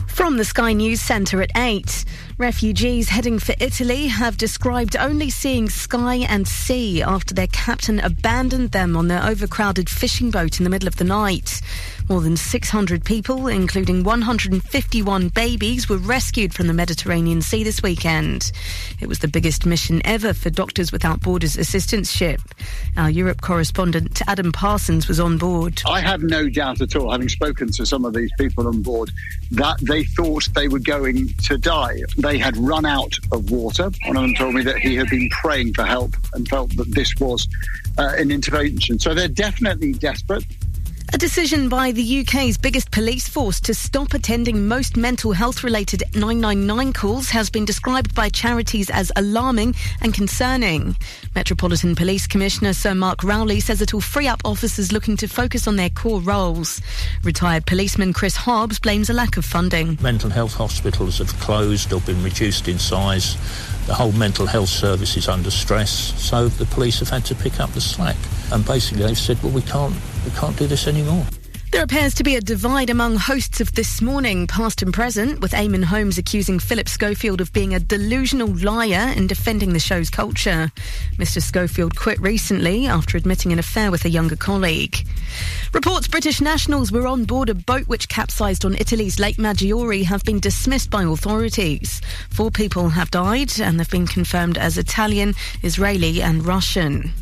From 0.09 0.39
the 0.39 0.45
Sky 0.47 0.73
News 0.73 1.03
Centre 1.03 1.43
at 1.43 1.51
8. 1.55 2.07
Refugees 2.39 3.11
heading 3.11 3.39
for 3.39 3.55
Italy 3.61 4.07
have 4.07 4.39
described 4.39 4.97
only 4.97 5.29
seeing 5.29 5.69
sky 5.69 6.17
and 6.29 6.49
sea 6.49 7.03
after 7.03 7.35
their 7.35 7.49
captain 7.49 8.01
abandoned 8.01 8.71
them 8.71 8.97
on 8.97 9.09
their 9.09 9.23
overcrowded 9.23 9.91
fishing 9.91 10.31
boat 10.31 10.59
in 10.59 10.65
the 10.65 10.71
middle 10.71 10.89
of 10.89 10.97
the 10.97 11.05
night. 11.05 11.61
More 12.09 12.21
than 12.21 12.37
600 12.37 13.03
people, 13.03 13.49
including 13.49 14.05
151 14.05 15.29
babies, 15.29 15.89
were 15.89 15.97
rescued 15.97 16.53
from 16.53 16.67
the 16.67 16.75
Mediterranean 16.75 17.41
Sea 17.41 17.65
this 17.65 17.83
weekend. 17.83 18.53
It 19.01 19.09
was 19.09 19.21
the 19.21 19.29
biggest 19.29 19.65
mission 19.65 20.03
ever 20.05 20.35
for 20.35 20.51
Doctors 20.51 20.93
Without 20.93 21.21
Borders 21.21 21.57
assistance 21.57 22.11
ship. 22.11 22.43
Our 22.99 23.09
Europe 23.09 23.41
correspondent 23.41 24.21
Adam 24.29 24.53
Parsons 24.53 25.09
was 25.09 25.19
on 25.19 25.39
board. 25.39 25.81
I 25.87 26.03
have 26.03 26.23
no 26.23 26.47
doubt 26.51 26.83
at 26.83 26.95
all, 26.95 27.11
having 27.11 27.31
spoken 27.31 27.73
to 27.73 27.87
some 27.87 28.05
of 28.05 28.13
these 28.13 28.31
people 28.39 28.69
on 28.69 28.83
board, 28.83 29.11
that 29.53 29.79
they 29.81 30.05
thought 30.05 30.47
they 30.55 30.69
were 30.69 30.81
going 30.81 31.29
to 31.45 31.57
die. 31.57 32.01
They 32.19 32.37
had 32.37 32.55
run 32.59 32.85
out 32.85 33.15
of 33.33 33.51
water. 33.51 33.91
One 34.05 34.17
of 34.19 34.23
them 34.25 34.35
told 34.35 34.55
me 34.55 34.63
that 34.65 34.79
he 34.79 34.95
had 34.95 35.09
been 35.09 35.31
praying 35.31 35.73
for 35.73 35.85
help 35.85 36.15
and 36.35 36.47
felt 36.49 36.77
that 36.77 36.95
this 36.95 37.15
was 37.19 37.49
uh, 37.97 38.13
an 38.19 38.31
intervention. 38.31 38.99
So 38.99 39.15
they're 39.15 39.27
definitely 39.27 39.95
desperate. 39.95 40.45
A 41.15 41.17
decision 41.17 41.69
by 41.69 41.93
the 41.93 42.23
UK's 42.23 42.59
biggest 42.59 42.91
police 42.91 43.29
force 43.29 43.61
to 43.61 43.73
stop 43.73 44.15
attending 44.15 44.67
most 44.67 44.97
mental 44.97 45.31
health 45.31 45.63
related 45.63 46.03
999 46.13 46.93
calls 46.93 47.31
has 47.31 47.49
been 47.51 47.65
described 47.65 48.17
by 48.17 48.29
charities 48.29 48.91
as 48.91 49.13
alarming 49.15 49.77
and 50.01 50.13
concerning. 50.13 50.97
Metropolitan 51.37 51.95
Police 51.95 52.27
Commissioner 52.27 52.73
Sir 52.73 52.97
Mark 52.97 53.23
Rowley 53.23 53.61
says 53.61 53.81
it 53.81 53.95
will 53.95 54.01
free 54.01 54.27
up 54.27 54.41
officers 54.45 54.91
looking 54.91 55.17
to 55.19 55.29
focus 55.29 55.69
on 55.69 55.77
their 55.77 55.89
core 55.89 56.21
roles. 56.21 56.81
Retired 57.23 57.65
policeman 57.65 58.13
Chris 58.13 58.35
Hobbs 58.35 58.81
blames 58.81 59.09
a 59.09 59.13
lack 59.13 59.37
of 59.37 59.45
funding. 59.45 59.97
Mental 60.03 60.31
health 60.31 60.55
hospitals 60.55 61.19
have 61.19 61.33
closed 61.39 61.93
or 61.93 62.01
been 62.01 62.25
reduced 62.25 62.67
in 62.67 62.81
size. 62.81 63.37
The 63.87 63.95
whole 63.95 64.11
mental 64.11 64.47
health 64.47 64.69
service 64.71 65.17
is 65.17 65.29
under 65.29 65.53
stress, 65.53 65.93
so 66.21 66.49
the 66.49 66.67
police 66.67 66.99
have 66.99 67.11
had 67.11 67.25
to 67.27 67.37
pick 67.37 67.61
up 67.61 67.71
the 67.71 67.81
slack. 67.81 68.17
And 68.55 68.65
basically, 68.65 69.05
they've 69.05 69.19
said, 69.19 69.43
"Well, 69.43 69.51
we 69.51 69.63
can't, 69.63 69.93
we 70.25 70.31
can't 70.31 70.57
do 70.57 70.69
this 70.69 70.87
anymore." 70.87 71.27
There 71.75 71.83
appears 71.83 72.15
to 72.15 72.23
be 72.23 72.37
a 72.37 72.41
divide 72.41 72.89
among 72.89 73.17
hosts 73.17 73.61
of 73.61 73.73
This 73.73 74.01
Morning, 74.01 74.47
past 74.47 74.81
and 74.81 74.95
present, 74.95 75.41
with 75.41 75.51
Eamonn 75.51 75.83
Holmes 75.83 76.19
accusing 76.19 76.61
Philip 76.61 76.89
Schofield 76.89 77.41
of 77.41 77.53
being 77.53 77.75
a 77.75 77.81
delusional 77.81 78.47
liar 78.47 79.13
and 79.17 79.29
defending 79.29 79.73
the 79.73 79.81
show's 79.81 80.09
culture. 80.09 80.71
Mr. 81.17 81.43
Schofield 81.43 81.97
quit 81.97 82.21
recently 82.21 82.87
after 82.87 83.19
admitting 83.19 83.53
an 83.53 83.59
affair 83.59 83.91
with 83.91 84.05
a 84.05 84.09
younger 84.09 84.37
colleague. 84.37 85.05
Reports 85.73 86.07
British 86.07 86.41
nationals 86.41 86.93
were 86.93 87.09
on 87.09 87.25
board 87.25 87.49
a 87.49 87.55
boat 87.55 87.89
which 87.89 88.09
capsized 88.09 88.65
on 88.65 88.77
Italy's 88.77 89.19
Lake 89.19 89.39
Maggiore 89.39 90.05
have 90.05 90.23
been 90.23 90.39
dismissed 90.39 90.91
by 90.91 91.03
authorities. 91.03 92.01
Four 92.31 92.53
people 92.53 92.91
have 92.91 93.11
died 93.11 93.59
and 93.61 93.81
they've 93.81 93.91
been 93.91 94.07
confirmed 94.07 94.57
as 94.59 94.79
Italian, 94.79 95.35
Israeli, 95.65 96.23
and 96.23 96.47
Russian. 96.47 97.13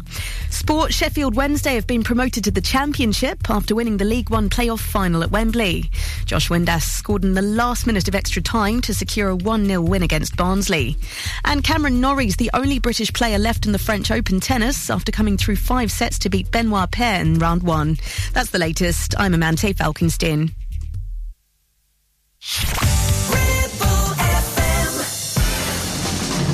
Sport 0.51 0.93
Sheffield 0.93 1.35
Wednesday 1.35 1.75
have 1.75 1.87
been 1.87 2.05
promoted 2.05 2.45
to 2.45 2.51
the 2.51 2.61
Championship 2.61 3.49
after 3.49 3.75
winning 3.75 3.97
the 3.97 4.05
League 4.05 4.29
One 4.29 4.41
playoff 4.51 4.80
final 4.80 5.22
at 5.22 5.30
Wembley. 5.30 5.90
Josh 6.24 6.49
Windass 6.49 6.82
scored 6.82 7.24
in 7.24 7.34
the 7.34 7.43
last 7.43 7.86
minute 7.86 8.09
of 8.09 8.14
extra 8.14 8.43
time 8.43 8.80
to 8.82 8.95
secure 8.95 9.28
a 9.28 9.36
1 9.36 9.66
0 9.66 9.80
win 9.82 10.03
against 10.03 10.36
Barnsley. 10.36 10.97
And 11.45 11.62
Cameron 11.62 12.01
Norrie's 12.01 12.36
the 12.36 12.51
only 12.55 12.78
British 12.78 13.12
player 13.12 13.38
left 13.38 13.66
in 13.66 13.72
the 13.72 13.78
French 13.78 14.11
Open 14.11 14.40
tennis 14.40 14.90
after 14.90 15.12
coming 15.12 15.36
through 15.36 15.57
five 15.57 15.90
sets 15.90 16.18
to 16.20 16.30
beat 16.30 16.51
Benoit 16.51 16.90
Paire 16.90 17.20
in 17.20 17.38
round 17.38 17.62
one. 17.62 17.99
That's 18.32 18.51
the 18.51 18.59
latest. 18.59 19.14
I'm 19.18 19.34
Amante 19.34 19.72
Falkenstein. 19.72 20.51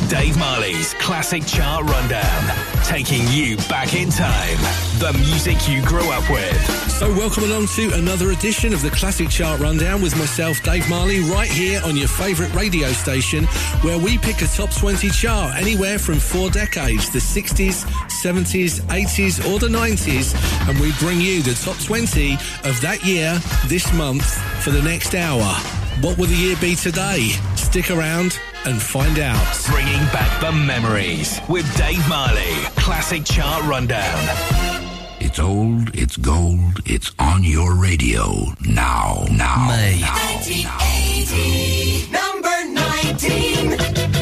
Dave 0.09 0.39
Marley's 0.39 0.95
Classic 0.95 1.45
Chart 1.45 1.85
Rundown, 1.85 2.57
taking 2.85 3.29
you 3.29 3.59
back 3.69 3.95
in 3.95 4.09
time. 4.09 4.57
The 5.01 5.13
music 5.19 5.69
you 5.69 5.85
grew 5.85 6.11
up 6.11 6.31
with. 6.31 6.91
So, 6.91 7.11
welcome 7.13 7.45
along 7.45 7.67
to 7.77 7.93
another 7.93 8.31
edition 8.31 8.73
of 8.73 8.81
the 8.81 8.89
Classic 8.91 9.29
Chart 9.29 9.61
Rundown 9.61 10.01
with 10.01 10.17
myself, 10.17 10.63
Dave 10.63 10.89
Marley, 10.89 11.21
right 11.21 11.51
here 11.51 11.83
on 11.85 11.95
your 11.95 12.09
favourite 12.09 12.55
radio 12.55 12.89
station, 12.93 13.45
where 13.83 13.99
we 13.99 14.17
pick 14.17 14.41
a 14.41 14.47
top 14.47 14.71
20 14.75 15.11
chart 15.11 15.55
anywhere 15.57 15.99
from 15.99 16.19
four 16.19 16.49
decades 16.49 17.11
the 17.11 17.19
60s, 17.19 17.85
70s, 18.09 18.81
80s, 18.87 19.53
or 19.53 19.59
the 19.59 19.69
90s, 19.69 20.35
and 20.71 20.81
we 20.81 20.91
bring 21.01 21.21
you 21.21 21.43
the 21.43 21.55
top 21.55 21.77
20 21.85 22.33
of 22.65 22.81
that 22.81 23.05
year 23.05 23.39
this 23.67 23.93
month 23.93 24.25
for 24.65 24.71
the 24.71 24.81
next 24.81 25.15
hour. 25.15 25.55
What 26.01 26.17
will 26.17 26.27
the 26.27 26.35
year 26.37 26.57
be 26.61 26.77
today? 26.77 27.31
Stick 27.57 27.91
around 27.91 28.39
and 28.67 28.81
find 28.81 29.19
out. 29.19 29.59
Bringing 29.69 29.99
back 30.13 30.41
the 30.41 30.53
memories 30.53 31.41
with 31.49 31.67
Dave 31.77 32.09
Marley. 32.09 32.53
Classic 32.77 33.25
Chart 33.25 33.65
Rundown. 33.65 34.23
It's 35.19 35.41
old, 35.41 35.93
it's 35.97 36.17
gold, 36.17 36.81
it's 36.87 37.11
on 37.19 37.43
your 37.43 37.75
radio 37.75 38.53
now, 38.65 39.27
now, 39.33 39.67
May. 39.67 40.01
now. 40.01 40.15
1980, 40.15 42.13
number 42.13 42.49
19. 44.13 44.18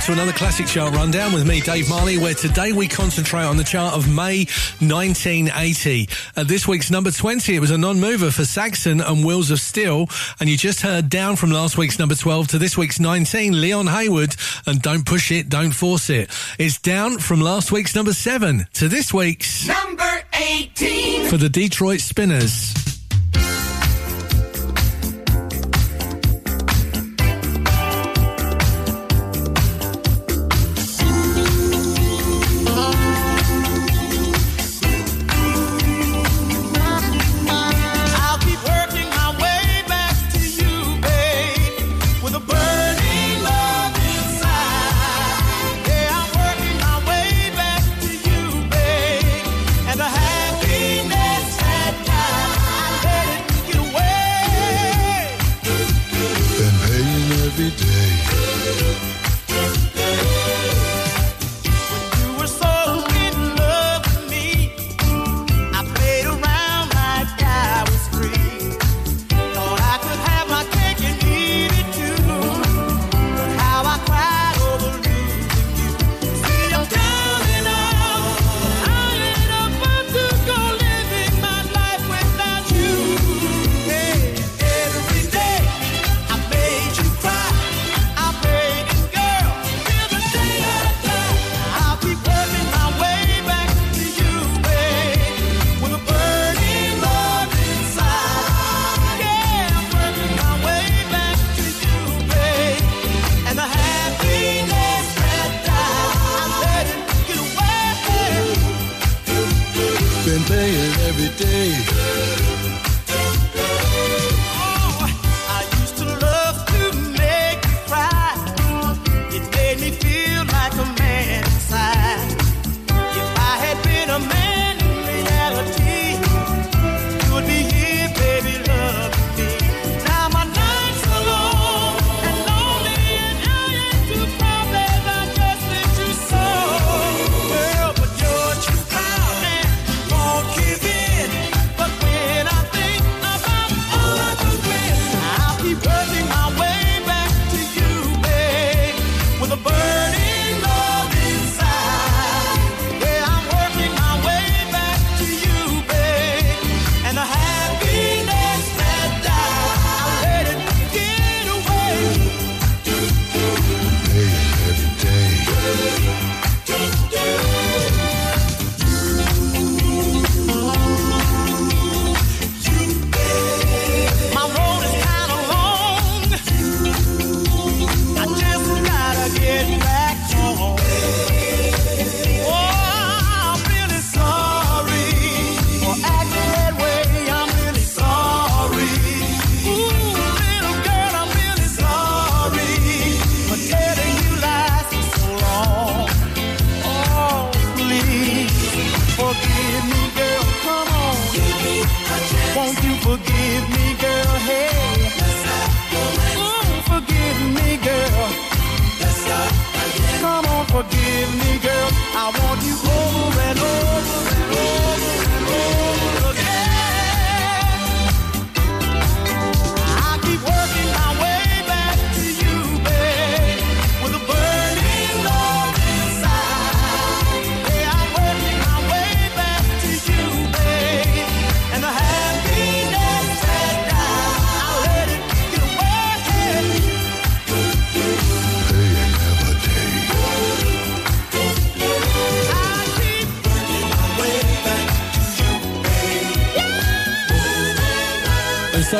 to 0.00 0.12
another 0.12 0.32
classic 0.32 0.66
chart 0.66 0.94
rundown 0.94 1.32
with 1.32 1.46
me, 1.46 1.60
Dave 1.60 1.88
Marley, 1.88 2.16
where 2.16 2.32
today 2.32 2.72
we 2.72 2.88
concentrate 2.88 3.44
on 3.44 3.56
the 3.56 3.64
chart 3.64 3.92
of 3.94 4.08
May 4.08 4.46
1980. 4.78 6.08
At 6.36 6.48
this 6.48 6.66
week's 6.66 6.90
number 6.90 7.10
20, 7.10 7.54
it 7.54 7.60
was 7.60 7.70
a 7.70 7.76
non-mover 7.76 8.30
for 8.30 8.44
Saxon 8.44 9.00
and 9.00 9.24
Wheels 9.24 9.50
of 9.50 9.60
Steel, 9.60 10.08
and 10.38 10.48
you 10.48 10.56
just 10.56 10.80
heard 10.80 11.10
down 11.10 11.36
from 11.36 11.50
last 11.50 11.76
week's 11.76 11.98
number 11.98 12.14
12 12.14 12.48
to 12.48 12.58
this 12.58 12.78
week's 12.78 12.98
19, 12.98 13.60
Leon 13.60 13.88
Haywood, 13.88 14.34
and 14.66 14.80
Don't 14.80 15.04
Push 15.04 15.32
It, 15.32 15.48
Don't 15.48 15.72
Force 15.72 16.08
It. 16.08 16.30
It's 16.58 16.80
down 16.80 17.18
from 17.18 17.40
last 17.40 17.70
week's 17.70 17.94
number 17.94 18.12
7 18.12 18.66
to 18.74 18.88
this 18.88 19.12
week's 19.12 19.66
number 19.66 20.22
18 20.34 21.26
for 21.26 21.36
the 21.36 21.48
Detroit 21.50 22.00
Spinners. 22.00 22.69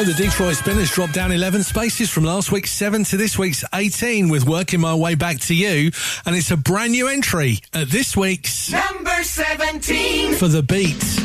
the 0.05 0.14
Detroit 0.14 0.57
Spinners 0.57 0.90
dropped 0.90 1.12
down 1.12 1.30
11 1.30 1.62
spaces 1.62 2.09
from 2.09 2.24
last 2.24 2.51
week's 2.51 2.70
7 2.70 3.05
to 3.05 3.18
this 3.18 3.38
week's 3.38 3.64
18 3.74 4.30
with 4.30 4.46
Working 4.46 4.80
My 4.80 4.94
Way 4.94 5.14
Back 5.14 5.40
to 5.40 5.55
You. 5.55 5.90
And 6.24 6.35
it's 6.35 6.51
a 6.51 6.56
brand 6.56 6.93
new 6.93 7.09
entry 7.09 7.59
at 7.74 7.89
this 7.89 8.16
week's 8.16 8.70
number 8.70 9.22
17 9.22 10.35
for 10.35 10.48
the 10.48 10.62
beat. 10.62 11.19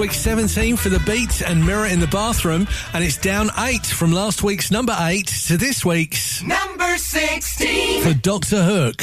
Week 0.00 0.12
17 0.14 0.76
for 0.78 0.88
The 0.88 0.98
Beat 1.00 1.42
and 1.42 1.62
Mirror 1.62 1.88
in 1.88 2.00
the 2.00 2.06
Bathroom, 2.06 2.66
and 2.94 3.04
it's 3.04 3.18
down 3.18 3.50
8 3.58 3.84
from 3.84 4.12
last 4.12 4.42
week's 4.42 4.70
number 4.70 4.96
8 4.98 5.26
to 5.48 5.58
this 5.58 5.84
week's 5.84 6.42
number 6.42 6.96
16 6.96 8.02
for 8.02 8.14
Dr. 8.14 8.62
Hook. 8.62 9.02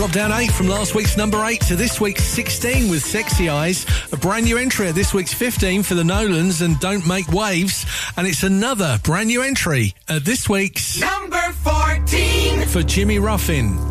Dropped 0.00 0.14
down 0.14 0.32
eight 0.32 0.50
from 0.50 0.66
last 0.66 0.94
week's 0.94 1.18
number 1.18 1.44
eight 1.44 1.60
to 1.66 1.76
this 1.76 2.00
week's 2.00 2.24
16 2.24 2.90
with 2.90 3.04
Sexy 3.04 3.50
Eyes. 3.50 3.84
A 4.12 4.16
brand 4.16 4.46
new 4.46 4.56
entry 4.56 4.88
at 4.88 4.94
this 4.94 5.12
week's 5.12 5.34
15 5.34 5.82
for 5.82 5.94
the 5.94 6.02
Nolans 6.02 6.62
and 6.62 6.80
Don't 6.80 7.06
Make 7.06 7.28
Waves. 7.28 7.84
And 8.16 8.26
it's 8.26 8.42
another 8.42 8.98
brand 9.04 9.26
new 9.26 9.42
entry 9.42 9.92
at 10.08 10.24
this 10.24 10.48
week's 10.48 10.98
Number 10.98 11.36
14. 11.36 12.62
for 12.68 12.82
Jimmy 12.82 13.18
Ruffin. 13.18 13.89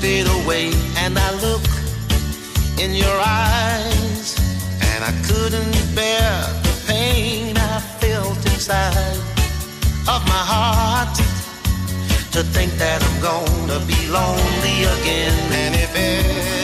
Drifted 0.00 0.26
away. 0.42 0.72
And 0.96 1.18
I 1.18 1.30
look 1.40 1.66
in 2.78 2.94
your 2.94 3.20
eyes 3.20 4.36
and 4.82 5.04
I 5.04 5.12
couldn't 5.26 5.94
bear 5.94 6.30
the 6.62 6.84
pain 6.86 7.56
I 7.56 7.80
felt 8.00 8.38
inside 8.46 9.16
of 10.08 10.20
my 10.26 10.44
heart 10.52 11.16
to 12.32 12.42
think 12.42 12.72
that 12.78 13.02
I'm 13.02 13.20
gonna 13.20 13.84
be 13.86 14.08
lonely 14.08 14.84
again. 15.00 15.52
And 15.52 15.74
if 15.74 15.94
ever 15.94 16.59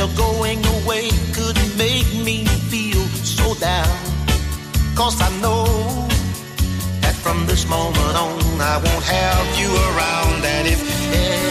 you're 0.00 0.16
going 0.16 0.64
away 0.80 1.10
could 1.34 1.58
make 1.76 2.08
me 2.24 2.46
feel 2.72 3.04
so 3.22 3.52
down. 3.60 3.98
Cause 4.94 5.20
I 5.20 5.28
know 5.42 5.66
that 7.02 7.14
from 7.14 7.44
this 7.44 7.68
moment 7.68 8.16
on 8.16 8.40
I 8.62 8.76
won't 8.78 9.04
have 9.04 9.46
you 9.60 9.68
around. 9.88 10.42
And 10.42 10.68
if 10.68 11.49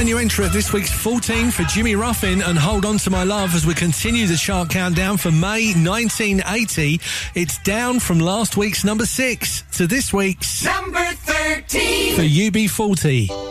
brand 0.00 0.08
new 0.08 0.18
entry 0.18 0.46
of 0.46 0.52
this 0.54 0.72
week's 0.72 0.90
14 0.90 1.50
for 1.50 1.62
Jimmy 1.64 1.94
Ruffin 1.94 2.40
and 2.40 2.56
Hold 2.58 2.86
On 2.86 2.96
to 2.96 3.10
My 3.10 3.22
Love 3.22 3.54
as 3.54 3.66
we 3.66 3.74
continue 3.74 4.26
the 4.26 4.36
chart 4.38 4.70
countdown 4.70 5.18
for 5.18 5.30
May 5.30 5.74
1980. 5.74 6.98
It's 7.34 7.58
down 7.58 8.00
from 8.00 8.18
last 8.18 8.56
week's 8.56 8.82
number 8.82 9.04
six 9.04 9.62
to 9.72 9.86
this 9.86 10.10
week's 10.10 10.64
Number 10.64 11.04
13. 11.04 12.16
for 12.16 12.22
UB40. 12.22 13.49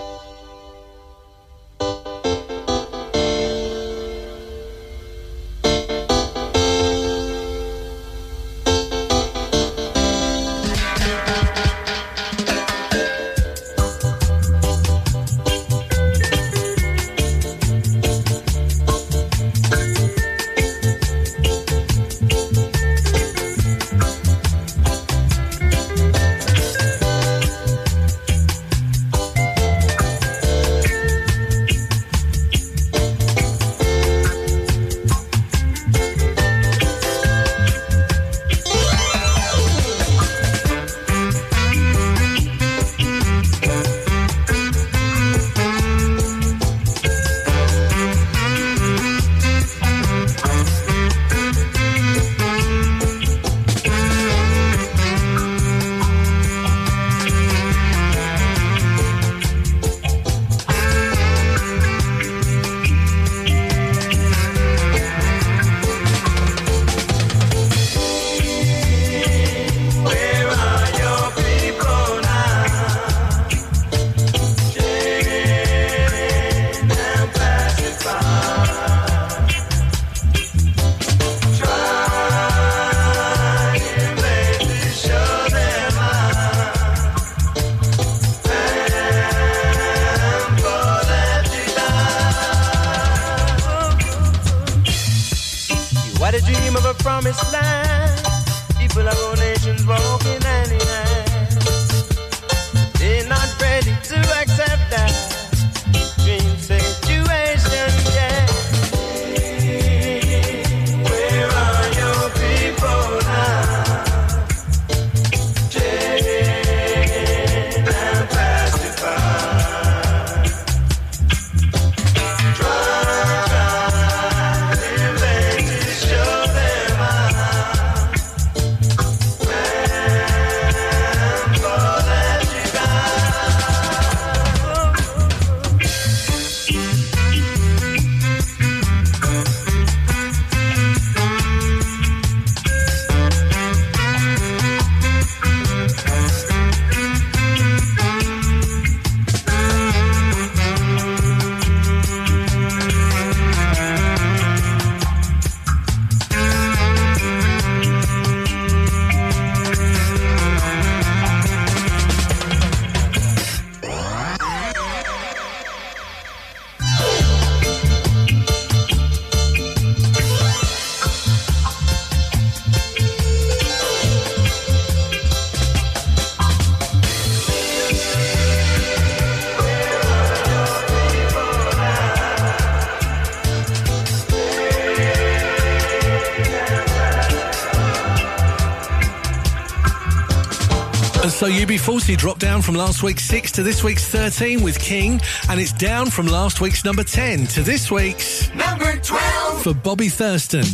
So 191.40 191.48
UB40 191.48 192.18
dropped 192.18 192.42
down 192.42 192.62
from 192.62 192.76
last 192.76 193.02
week's 193.02 193.24
6 193.24 193.54
to 193.54 193.64
this 193.64 193.82
week's 193.82 194.06
13 194.06 194.62
with 194.62 194.78
King, 194.78 195.22
and 195.48 195.58
it's 195.58 195.72
down 195.72 196.10
from 196.10 196.28
last 196.28 196.60
week's 196.60 196.84
number 196.84 197.02
10 197.02 197.48
to 197.48 197.62
this 197.62 197.90
week's 197.90 198.54
number 198.54 198.98
12 198.98 199.64
for 199.64 199.74
Bobby 199.74 200.10
Thurston. 200.10 200.66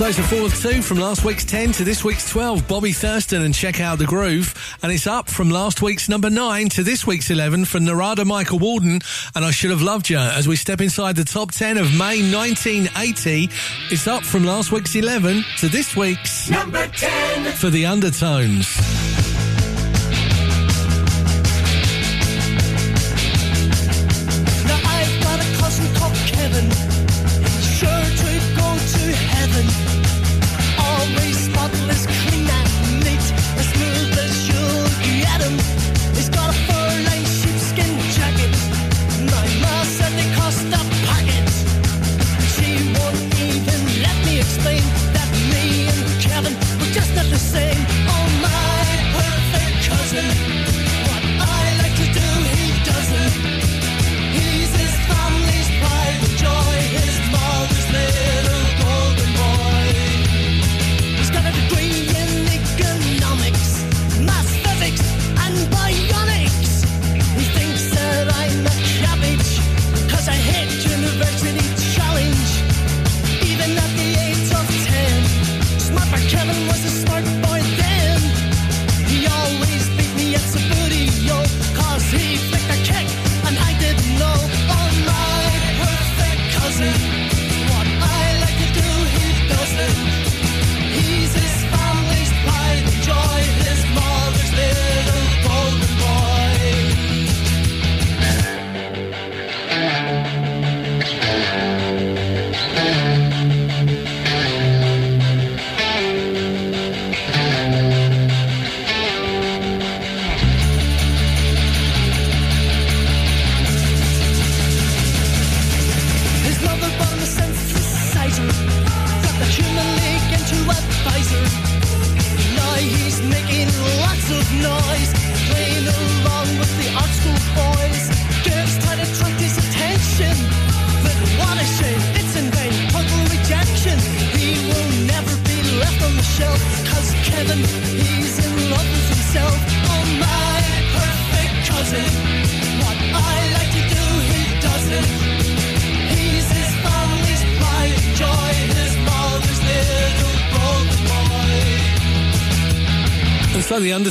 So 0.00 0.06
it's 0.06 0.18
a 0.18 0.22
forward 0.22 0.52
two 0.52 0.80
from 0.80 0.96
last 0.96 1.26
week's 1.26 1.44
10 1.44 1.72
to 1.72 1.84
this 1.84 2.02
week's 2.02 2.26
12. 2.30 2.66
Bobby 2.66 2.92
Thurston 2.92 3.42
and 3.42 3.54
Check 3.54 3.82
Out 3.82 3.98
the 3.98 4.06
Groove. 4.06 4.54
And 4.82 4.90
it's 4.90 5.06
up 5.06 5.28
from 5.28 5.50
last 5.50 5.82
week's 5.82 6.08
number 6.08 6.30
9 6.30 6.70
to 6.70 6.82
this 6.82 7.06
week's 7.06 7.28
11 7.28 7.66
from 7.66 7.84
Narada 7.84 8.24
Michael 8.24 8.58
Walden 8.58 9.00
and 9.34 9.44
I 9.44 9.50
Should 9.50 9.68
Have 9.68 9.82
Loved 9.82 10.08
You. 10.08 10.16
As 10.16 10.48
we 10.48 10.56
step 10.56 10.80
inside 10.80 11.16
the 11.16 11.24
top 11.24 11.52
10 11.52 11.76
of 11.76 11.92
May 11.92 12.22
1980, 12.22 13.50
it's 13.90 14.06
up 14.06 14.24
from 14.24 14.44
last 14.44 14.72
week's 14.72 14.94
11 14.94 15.44
to 15.58 15.68
this 15.68 15.94
week's 15.94 16.48
number 16.48 16.86
10 16.86 17.52
for 17.52 17.68
The 17.68 17.84
Undertones. 17.84 19.09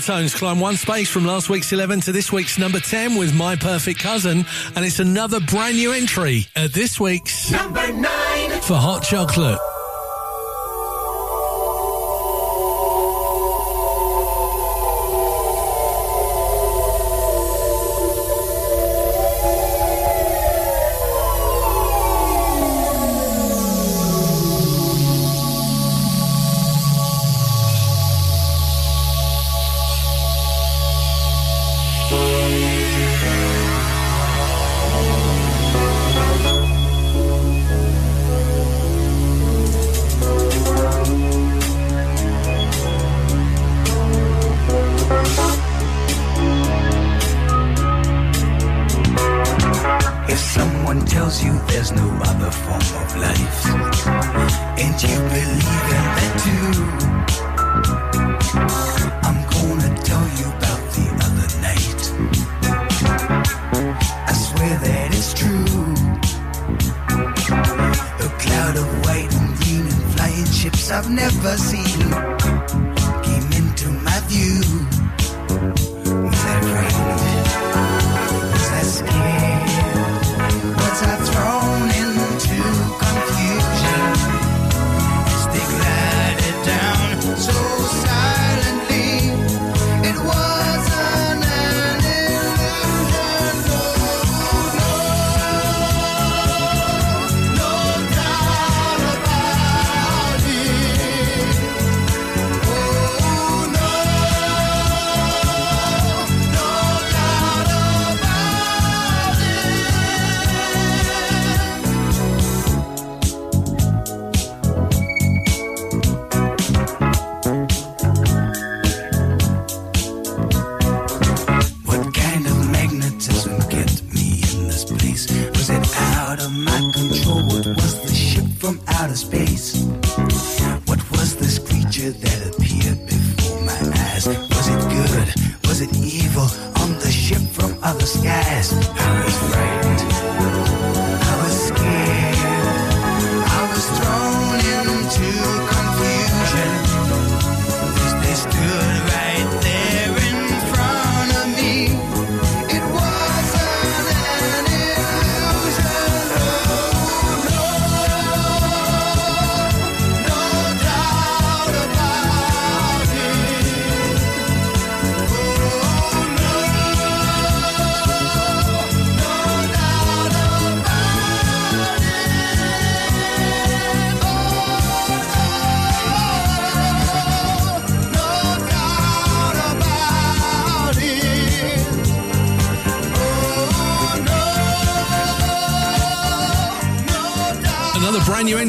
Undertones 0.09 0.33
climb 0.33 0.59
one 0.59 0.75
space 0.75 1.07
from 1.07 1.23
last 1.23 1.49
week's 1.49 1.71
11 1.71 2.01
to 2.01 2.11
this 2.11 2.31
week's 2.31 2.57
number 2.57 2.79
10 2.79 3.15
with 3.15 3.35
My 3.35 3.55
Perfect 3.55 3.99
Cousin, 3.99 4.43
and 4.75 4.83
it's 4.83 4.97
another 4.97 5.39
brand 5.39 5.75
new 5.75 5.91
entry 5.91 6.47
at 6.55 6.73
this 6.73 6.99
week's 6.99 7.51
number 7.51 7.93
9 7.93 8.61
for 8.61 8.73
Hot 8.73 9.03
Chocolate. 9.03 9.59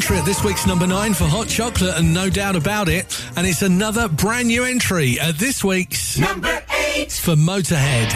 entry 0.01 0.17
at 0.17 0.25
this 0.25 0.43
week's 0.43 0.65
number 0.65 0.87
nine 0.87 1.13
for 1.13 1.25
Hot 1.25 1.47
Chocolate 1.47 1.95
and 1.95 2.11
No 2.11 2.27
Doubt 2.27 2.55
About 2.55 2.89
It. 2.89 3.23
And 3.35 3.45
it's 3.45 3.61
another 3.61 4.07
brand 4.07 4.47
new 4.47 4.63
entry 4.63 5.19
at 5.19 5.35
this 5.37 5.63
week's 5.63 6.17
number 6.17 6.63
eight 6.95 7.11
for 7.11 7.35
Motorhead. 7.35 8.11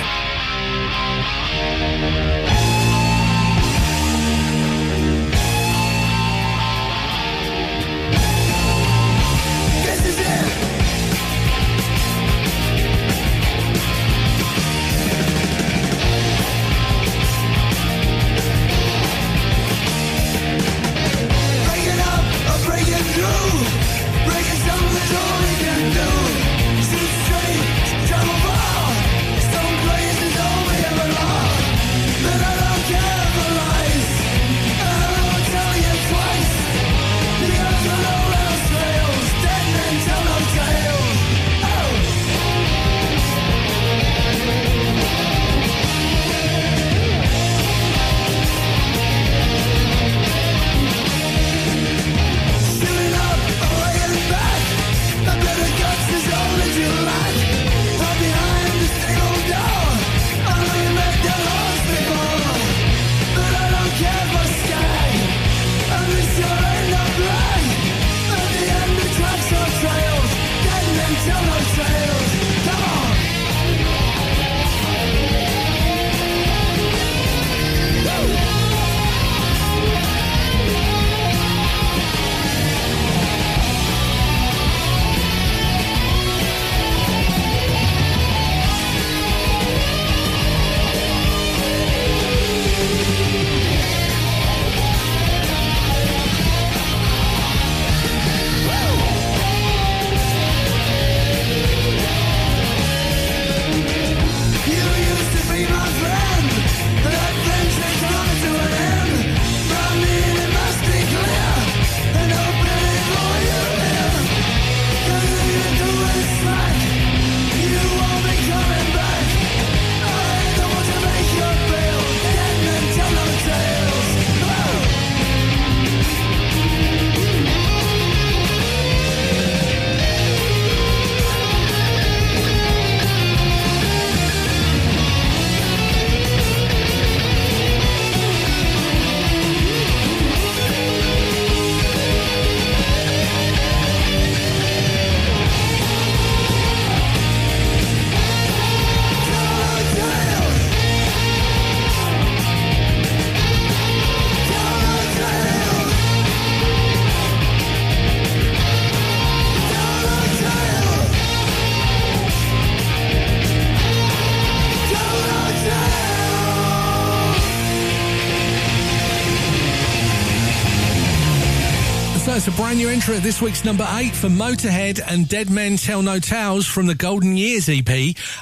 enter 172.95 173.13
at 173.13 173.23
this 173.23 173.41
week's 173.41 173.65
number 173.65 173.85
eight 173.95 174.15
for 174.15 174.29
Motorhead 174.29 175.01
and 175.05 175.27
Dead 175.27 175.49
Men 175.49 175.75
Tell 175.75 176.01
No 176.01 176.17
Tales 176.17 176.65
from 176.65 176.87
the 176.87 176.95
Golden 176.95 177.35
Years 177.35 177.67
EP, 177.67 177.89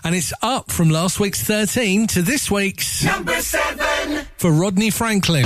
and 0.03 0.13
it's 0.13 0.31
up 0.43 0.69
from 0.69 0.91
last 0.91 1.19
week's 1.19 1.41
13 1.41 2.05
to 2.05 2.21
this 2.21 2.51
week's 2.51 3.03
number 3.03 3.33
seven 3.41 4.27
for 4.37 4.51
Rodney 4.51 4.91
Franklin. 4.91 5.45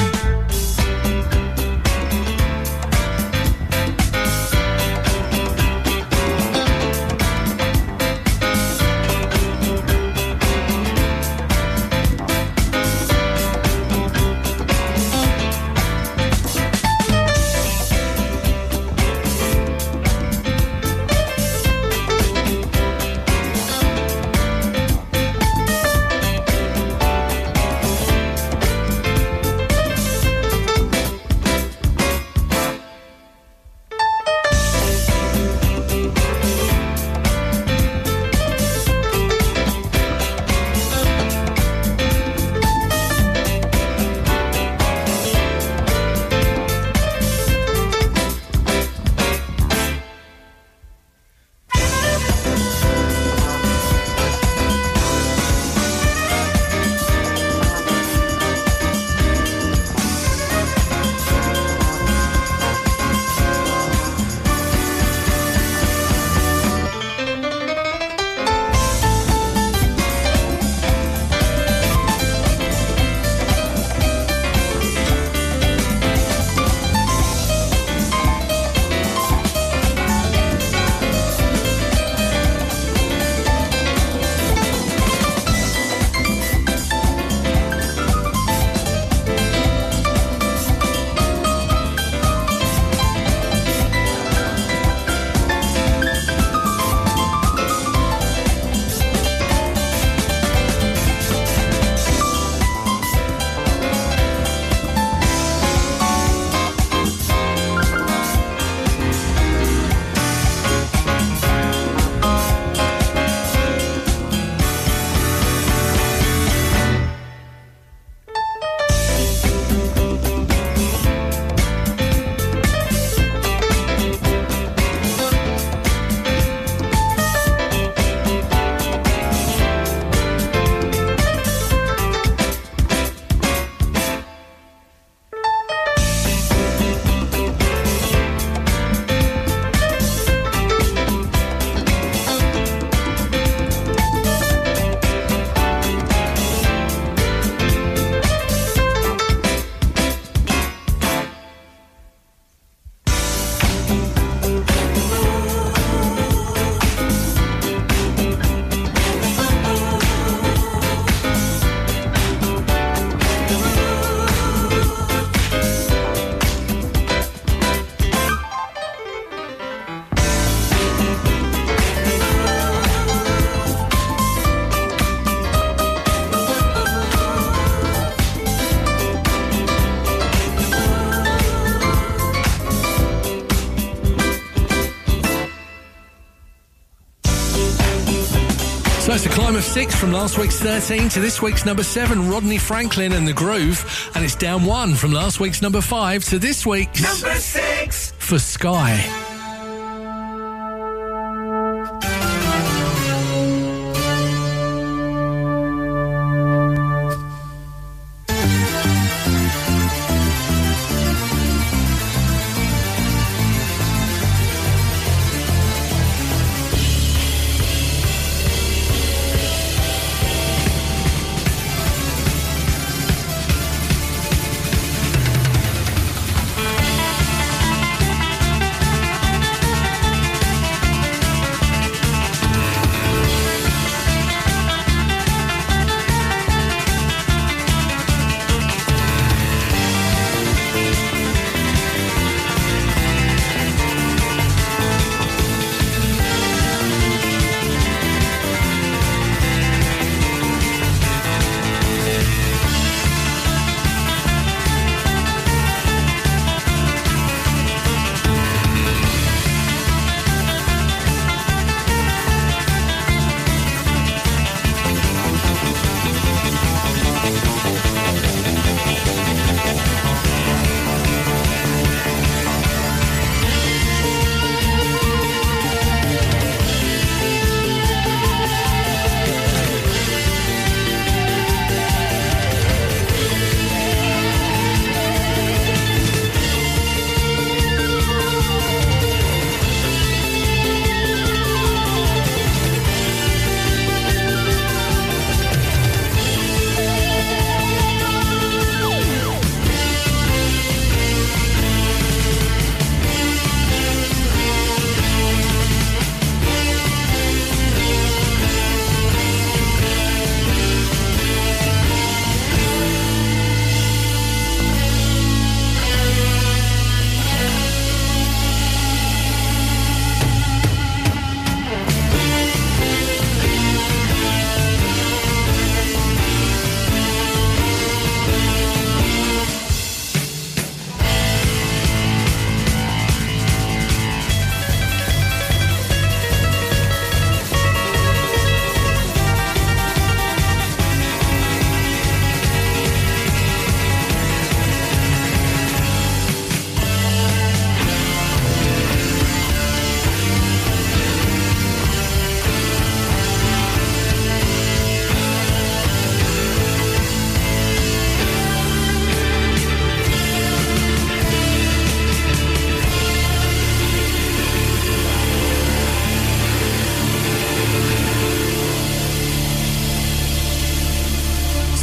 Six 189.77 189.93
from 189.93 190.11
last 190.11 190.39
week's 190.39 190.59
13 190.59 191.07
to 191.07 191.19
this 191.19 191.39
week's 191.39 191.63
number 191.63 191.83
seven, 191.83 192.27
Rodney 192.27 192.57
Franklin 192.57 193.13
and 193.13 193.27
the 193.27 193.33
Groove. 193.33 194.09
And 194.15 194.25
it's 194.25 194.33
down 194.33 194.65
one 194.65 194.95
from 194.95 195.11
last 195.11 195.39
week's 195.39 195.61
number 195.61 195.81
five 195.81 196.23
to 196.25 196.39
this 196.39 196.65
week's 196.65 197.03
Number 197.03 197.37
six. 197.39 198.11
for 198.17 198.39
Sky. 198.39 199.26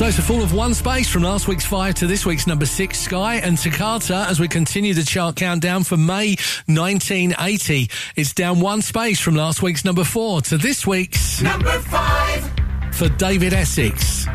A 0.05 0.23
fall 0.23 0.43
of 0.43 0.53
one 0.53 0.75
space 0.75 1.09
from 1.09 1.23
last 1.23 1.49
week's 1.49 1.65
five 1.65 1.95
to 1.95 2.07
this 2.07 2.27
week's 2.27 2.47
number 2.47 2.67
six, 2.67 3.01
Sky 3.01 3.37
and 3.37 3.57
Toccata, 3.57 4.27
as 4.29 4.39
we 4.39 4.47
continue 4.47 4.93
the 4.93 5.03
chart 5.03 5.35
countdown 5.35 5.83
for 5.83 5.97
May 5.97 6.37
1980. 6.67 7.89
It's 8.15 8.35
down 8.35 8.61
one 8.61 8.83
space 8.83 9.19
from 9.19 9.35
last 9.35 9.63
week's 9.63 9.83
number 9.83 10.05
four 10.05 10.43
to 10.43 10.59
this 10.59 10.87
week's 10.87 11.41
Number 11.41 11.81
five. 11.81 12.49
for 12.93 13.09
David 13.09 13.55
Essex. 13.55 14.27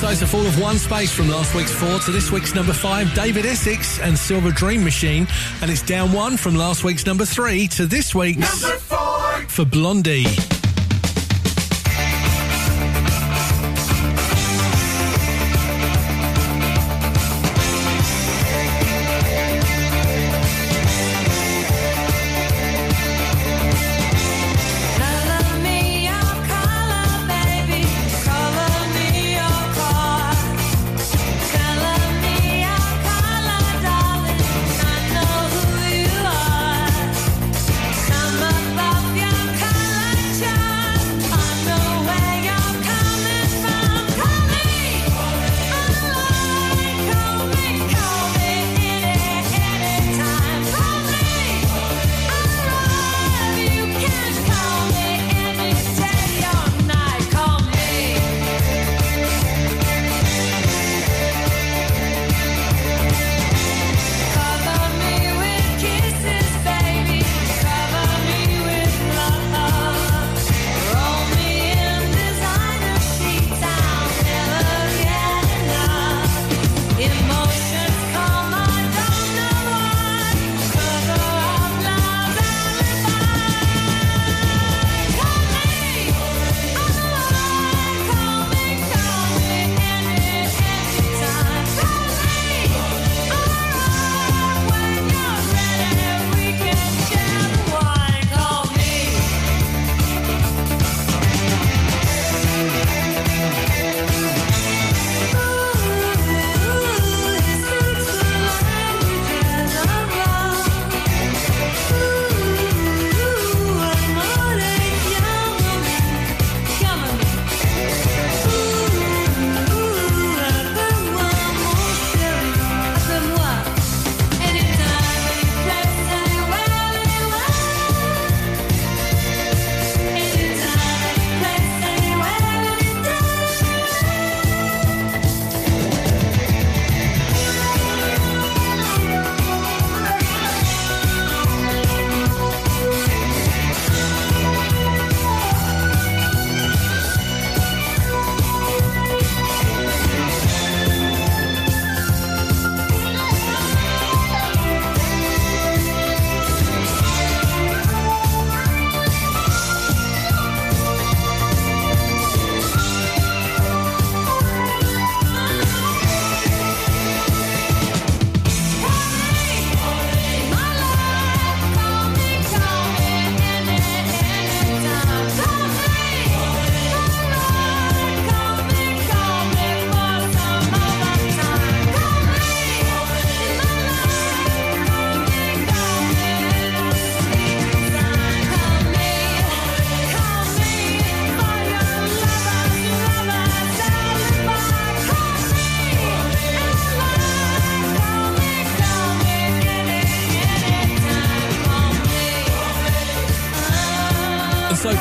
It's 0.00 0.22
a 0.22 0.26
fall 0.26 0.46
of 0.46 0.58
one 0.60 0.78
space 0.78 1.12
from 1.12 1.28
last 1.28 1.54
week's 1.54 1.72
four 1.72 1.98
to 1.98 2.10
this 2.10 2.30
week's 2.32 2.54
number 2.54 2.72
five, 2.72 3.12
David 3.14 3.44
Essex 3.44 4.00
and 4.00 4.16
Silver 4.18 4.50
Dream 4.50 4.82
Machine. 4.82 5.26
And 5.60 5.70
it's 5.70 5.82
down 5.82 6.12
one 6.12 6.36
from 6.36 6.54
last 6.54 6.82
week's 6.82 7.04
number 7.04 7.24
three 7.24 7.68
to 7.68 7.84
this 7.86 8.14
week's 8.14 8.62
Number 8.62 8.78
four. 8.78 9.48
for 9.48 9.64
Blondie. 9.64 10.26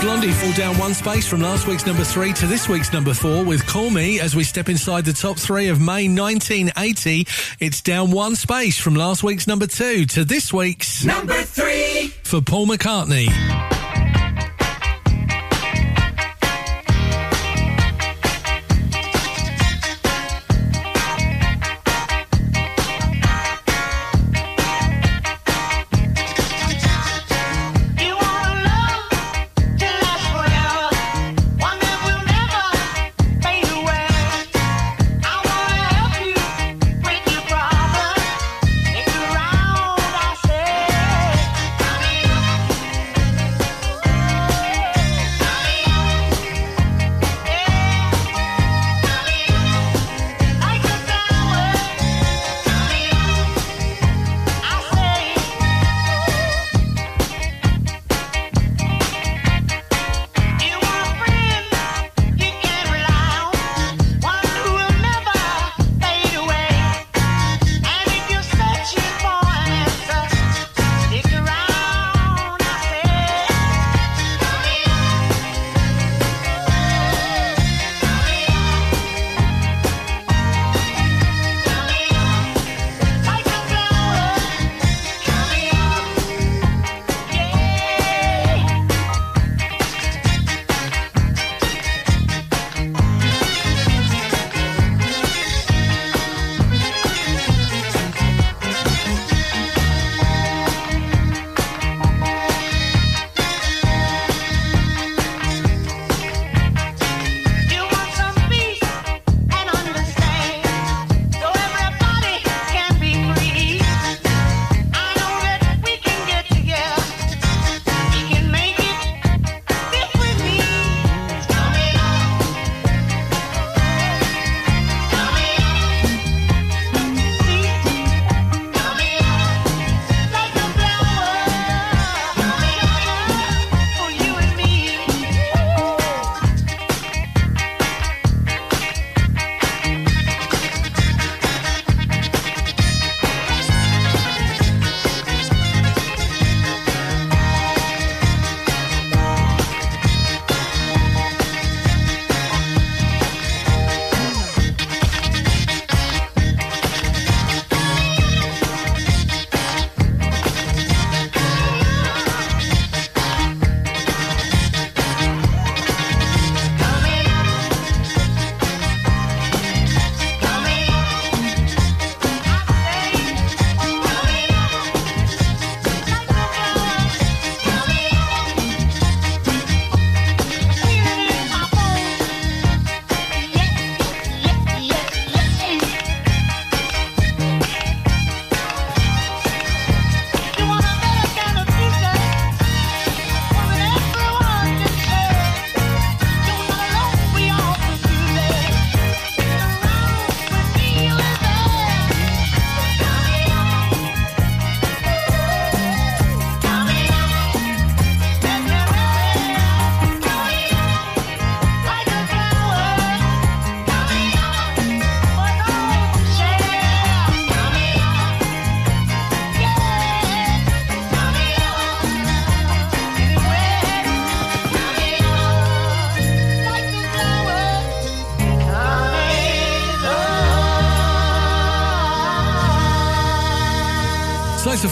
Blondie 0.08 0.32
fall 0.32 0.54
down 0.54 0.78
one 0.78 0.94
space 0.94 1.28
from 1.28 1.42
last 1.42 1.68
week's 1.68 1.86
number 1.86 2.06
three 2.06 2.32
to 2.32 2.48
this 2.48 2.70
week's 2.70 2.94
number 2.94 3.14
four 3.14 3.44
with 3.44 3.68
Call 3.68 3.90
Me 3.90 4.22
as 4.22 4.38
we 4.38 4.46
step 4.46 4.70
inside 4.70 5.04
the 5.04 5.12
top 5.12 5.38
three 5.38 5.68
of 5.68 5.82
May 5.82 6.08
1980. 6.08 7.28
It's 7.60 7.82
down 7.82 8.12
one 8.12 8.38
space 8.38 8.80
from 8.80 8.96
last 8.96 9.22
week's 9.22 9.48
number 9.48 9.68
two 9.68 10.06
to 10.06 10.24
this 10.24 10.54
week's 10.54 11.04
Number 11.04 11.34
three. 11.44 12.08
for 12.24 12.40
Paul 12.40 12.68
McCartney. 12.68 13.57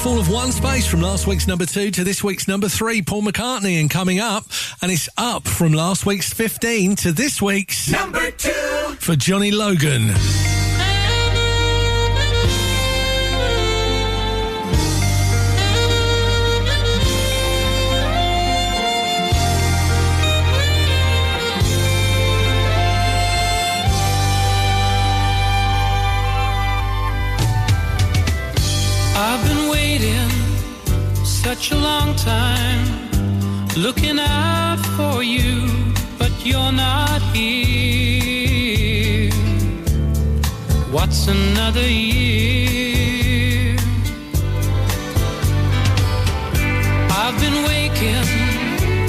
Fall 0.05 0.19
of 0.19 0.29
one 0.29 0.51
space 0.51 0.85
from 0.85 1.01
last 1.01 1.25
week's 1.25 1.47
number 1.47 1.65
two 1.65 1.89
to 1.89 2.03
this 2.03 2.23
week's 2.23 2.47
number 2.47 2.69
three, 2.69 3.01
Paul 3.01 3.23
McCartney. 3.23 3.79
And 3.79 3.89
coming 3.89 4.19
up, 4.19 4.45
and 4.83 4.91
it's 4.91 5.09
up 5.17 5.47
from 5.47 5.73
last 5.73 6.05
week's 6.05 6.31
15 6.31 6.95
to 6.97 7.11
this 7.11 7.41
week's 7.41 7.89
Number 7.89 8.29
two. 8.29 8.51
for 8.99 9.15
Johnny 9.15 9.49
Logan. 9.49 10.13
Such 31.55 31.71
a 31.71 31.75
long 31.77 32.13
time, 32.15 32.85
looking 33.77 34.19
out 34.19 34.77
for 34.97 35.23
you, 35.23 35.69
but 36.19 36.31
you're 36.45 36.73
not 36.73 37.21
here. 37.33 39.31
What's 40.91 41.27
another 41.27 41.87
year? 41.87 43.77
I've 47.21 47.39
been 47.39 47.63
waking 47.71 48.25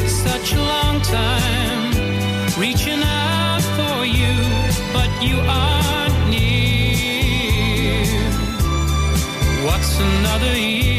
such 0.06 0.52
a 0.52 0.60
long 0.74 1.00
time, 1.00 1.90
reaching 2.60 3.02
out 3.02 3.62
for 3.76 4.04
you, 4.06 4.34
but 4.92 5.10
you 5.20 5.36
aren't 5.64 6.30
near. 6.30 8.06
What's 9.66 9.98
another 9.98 10.56
year? 10.56 10.95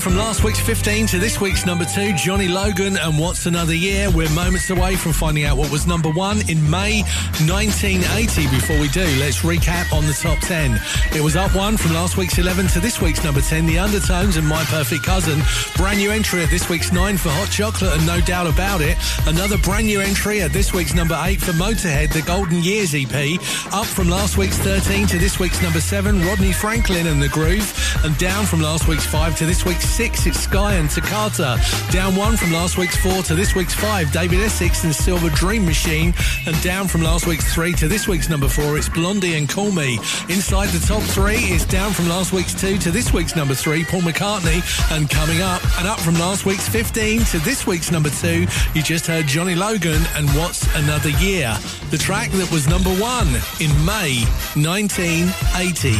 From 0.00 0.16
last 0.16 0.44
week's 0.44 0.60
15 0.60 1.06
to 1.06 1.18
this 1.18 1.40
week's 1.40 1.64
number 1.64 1.84
two, 1.84 2.12
Johnny 2.14 2.48
Logan 2.48 2.98
and 2.98 3.18
What's 3.18 3.46
Another 3.46 3.74
Year. 3.74 4.10
We're 4.10 4.28
moments 4.30 4.68
away 4.68 4.96
from 4.96 5.12
finding 5.12 5.44
out 5.44 5.56
what 5.56 5.70
was 5.70 5.86
number 5.86 6.10
one 6.10 6.46
in 6.50 6.68
May 6.68 7.02
1980. 7.46 8.48
Before 8.48 8.78
we 8.78 8.88
do, 8.88 9.04
let's 9.18 9.40
recap 9.40 9.92
on 9.96 10.04
the 10.04 10.12
top 10.12 10.40
10. 10.40 10.78
It 11.14 11.22
was 11.22 11.36
up 11.36 11.54
one 11.54 11.76
from 11.76 11.94
last 11.94 12.16
week's 12.16 12.36
11 12.38 12.66
to 12.68 12.80
this 12.80 13.00
week's 13.00 13.22
number 13.22 13.40
10, 13.40 13.66
The 13.66 13.78
Undertones 13.78 14.36
and 14.36 14.46
My 14.46 14.62
Perfect 14.64 15.04
Cousin. 15.04 15.40
Brand 15.76 15.98
new 15.98 16.10
entry 16.10 16.42
at 16.42 16.50
this 16.50 16.68
week's 16.68 16.92
9 16.92 17.16
for 17.16 17.30
Hot 17.30 17.48
Chocolate 17.48 17.92
and 17.94 18.04
No 18.04 18.20
Doubt 18.20 18.46
About 18.46 18.80
It. 18.80 18.98
Another 19.26 19.56
brand 19.58 19.86
new 19.86 20.00
entry 20.00 20.42
at 20.42 20.52
this 20.52 20.74
week's 20.74 20.94
number 20.94 21.16
8 21.18 21.40
for 21.40 21.52
Motorhead, 21.52 22.12
The 22.12 22.22
Golden 22.22 22.62
Years 22.62 22.94
EP. 22.94 23.40
Up 23.72 23.86
from 23.86 24.08
last 24.08 24.36
week's 24.36 24.58
13 24.58 25.06
to 25.06 25.18
this 25.18 25.38
week's 25.38 25.62
number 25.62 25.80
7, 25.80 26.20
Rodney 26.26 26.52
Franklin 26.52 27.06
and 27.06 27.22
The 27.22 27.28
Groove. 27.28 27.72
And 28.04 28.16
down 28.18 28.44
from 28.44 28.60
last 28.60 28.88
week's 28.88 29.06
5 29.06 29.38
to 29.38 29.46
this 29.46 29.64
week's 29.64 29.83
6, 29.84 30.26
it's 30.26 30.40
Sky 30.40 30.74
and 30.74 30.90
Toccata. 30.90 31.60
Down 31.90 32.16
1 32.16 32.36
from 32.36 32.52
last 32.52 32.76
week's 32.76 32.96
4 32.96 33.22
to 33.24 33.34
this 33.34 33.54
week's 33.54 33.74
5, 33.74 34.12
David 34.12 34.40
Essex 34.40 34.84
and 34.84 34.94
Silver 34.94 35.30
Dream 35.30 35.64
Machine. 35.64 36.12
And 36.46 36.60
down 36.62 36.88
from 36.88 37.02
last 37.02 37.26
week's 37.26 37.52
3 37.54 37.72
to 37.74 37.88
this 37.88 38.08
week's 38.08 38.28
number 38.28 38.48
4, 38.48 38.76
it's 38.78 38.88
Blondie 38.88 39.36
and 39.36 39.48
Call 39.48 39.72
Me. 39.72 39.94
Inside 40.28 40.68
the 40.68 40.84
top 40.86 41.02
3 41.02 41.34
is 41.34 41.64
down 41.64 41.92
from 41.92 42.08
last 42.08 42.32
week's 42.32 42.54
2 42.54 42.78
to 42.78 42.90
this 42.90 43.12
week's 43.12 43.36
number 43.36 43.54
3, 43.54 43.84
Paul 43.84 44.00
McCartney. 44.00 44.62
And 44.96 45.08
coming 45.08 45.40
up, 45.40 45.62
and 45.78 45.86
up 45.86 46.00
from 46.00 46.14
last 46.14 46.46
week's 46.46 46.68
15 46.68 47.20
to 47.26 47.38
this 47.40 47.66
week's 47.66 47.90
number 47.90 48.10
2, 48.10 48.46
you 48.74 48.82
just 48.82 49.06
heard 49.06 49.26
Johnny 49.26 49.54
Logan 49.54 50.02
and 50.16 50.28
What's 50.30 50.66
Another 50.76 51.10
Year. 51.10 51.56
The 51.90 51.98
track 51.98 52.30
that 52.32 52.50
was 52.50 52.68
number 52.68 52.90
1 52.90 53.26
in 53.60 53.70
May 53.84 54.24
1980. 54.54 55.94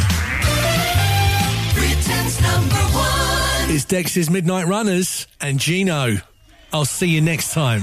Britain's 1.75 2.41
number 2.41 2.77
one. 2.77 2.84
It's 3.67 3.87
Dexys 3.87 4.31
Midnight 4.31 4.67
Runners 4.67 5.27
and 5.41 5.59
Geno. 5.59 6.19
I'll 6.73 6.85
see 6.85 7.09
you 7.09 7.21
next 7.21 7.55
time. 7.55 7.83